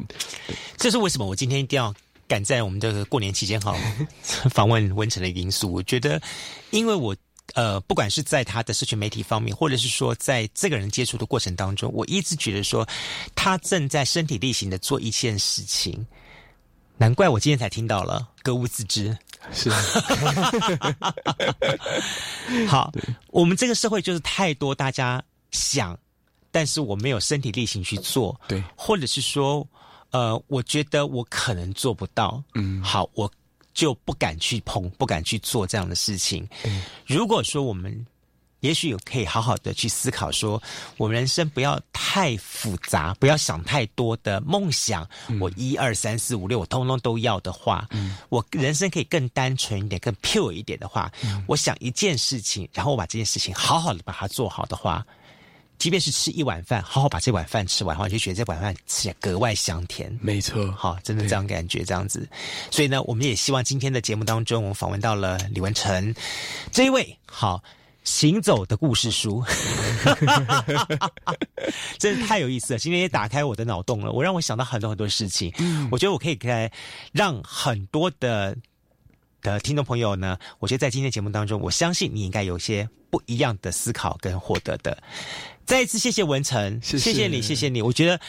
[0.76, 1.94] 这是为什么我今天一定要
[2.26, 3.76] 赶在我们这个过年期间哈
[4.50, 5.72] 访问温城的因素。
[5.72, 6.20] 我觉得，
[6.70, 7.14] 因为我
[7.54, 12.88] 呃，不管是在他的社群媒体方面，或者是说在这个人接触的过程当中，我一直觉得说
[13.34, 16.06] 他正在身体力行的做一件事情。
[16.96, 19.16] 难怪我今天才听到了格物自知。
[19.52, 19.70] 是，
[22.66, 22.90] 好，
[23.28, 25.98] 我们这个社会就是太多大家想，
[26.50, 29.66] 但是我没有身体力行去做，对，或者是说，
[30.10, 33.30] 呃，我觉得我可能做不到，嗯，好，我
[33.72, 36.48] 就不敢去碰，不敢去做这样的事情。
[37.06, 38.06] 如果说我们。
[38.64, 40.60] 也许有可以好好的去思考，说
[40.96, 45.06] 我们人生不要太复杂，不要想太多的梦想。
[45.38, 51.12] 我一二三四五六，我通通都要的话，嗯我人生可以更单纯一点，更 pure 一点的话，
[51.46, 55.04] 我想一件事情，然后我把这件事情好好的把它做好的话，
[55.76, 60.18] 即便是吃一碗饭，好好把这碗饭吃完，我就觉得这碗饭吃起来格外香甜。
[60.22, 62.26] 没错，好，真的这样感觉这样子。
[62.70, 66.14] 所以呢，我们也希望今天的节目当中，我们访问到了李文成
[66.72, 67.62] 这一位，好。
[68.04, 69.42] 行走的故事书，
[71.98, 72.78] 真是太有意思了。
[72.78, 75.52] 今天也打开我的脑洞了，我让我想到很多很多事情。
[75.90, 76.70] 我觉得我可以开
[77.12, 78.56] 让很多的
[79.40, 85.02] 的听众朋友呢，我觉得在今天节目当中，我相信你应该有些不一样的思考跟获得的。
[85.64, 87.80] 再一次谢谢文成，谢谢你，谢谢你。
[87.80, 88.20] 我觉得。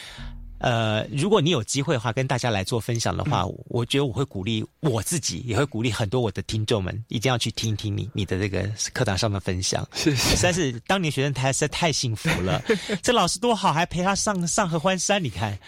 [0.60, 9.86] 呃，如果你有机会的话，跟大家来做分享的话，我觉得我会鼓励我自己，也会鼓励很多我的听众们，一定要去听一听你你的这个课堂上的分享。
[9.93, 10.36] 谢谢。
[10.36, 12.64] 实在是当年学生太实在太幸福了，
[13.03, 15.22] 这老师多好，还陪他上上合欢山。
[15.22, 15.58] 你看，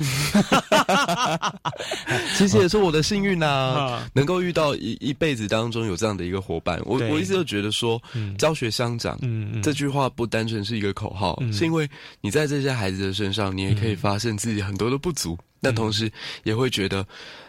[2.38, 6.79] 其实也是我的幸运呐，能够遇到一一辈子当中有这样的一个伙伴。
[6.85, 8.01] 我我一直都觉得说，
[8.38, 9.19] 教学相长，
[9.61, 11.88] 这句话不单纯是一个口号，是因为
[12.21, 14.76] 你在这些孩子的身上，你也可以发现自己很。
[14.78, 16.11] 多的不足，但同时
[16.43, 17.05] 也会觉得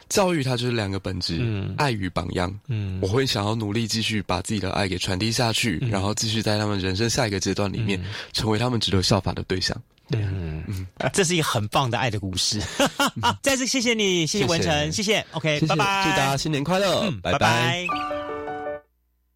[0.09, 2.53] 教育它就是两个本质，嗯，爱与榜样。
[2.67, 8.03] 嗯，我会想要努力继续把自己的爱给传递下去，然后继续在他们人生下一个阶段里面，
[8.33, 9.77] 成为他们值得效法的对象。
[10.11, 10.65] 嗯。
[10.67, 12.61] 嗯，这是一个很棒的爱的故事。
[13.43, 15.25] 再次谢谢你，谢谢文成，谢谢。
[15.33, 18.38] OK，拜拜，祝大家新年快乐，拜拜。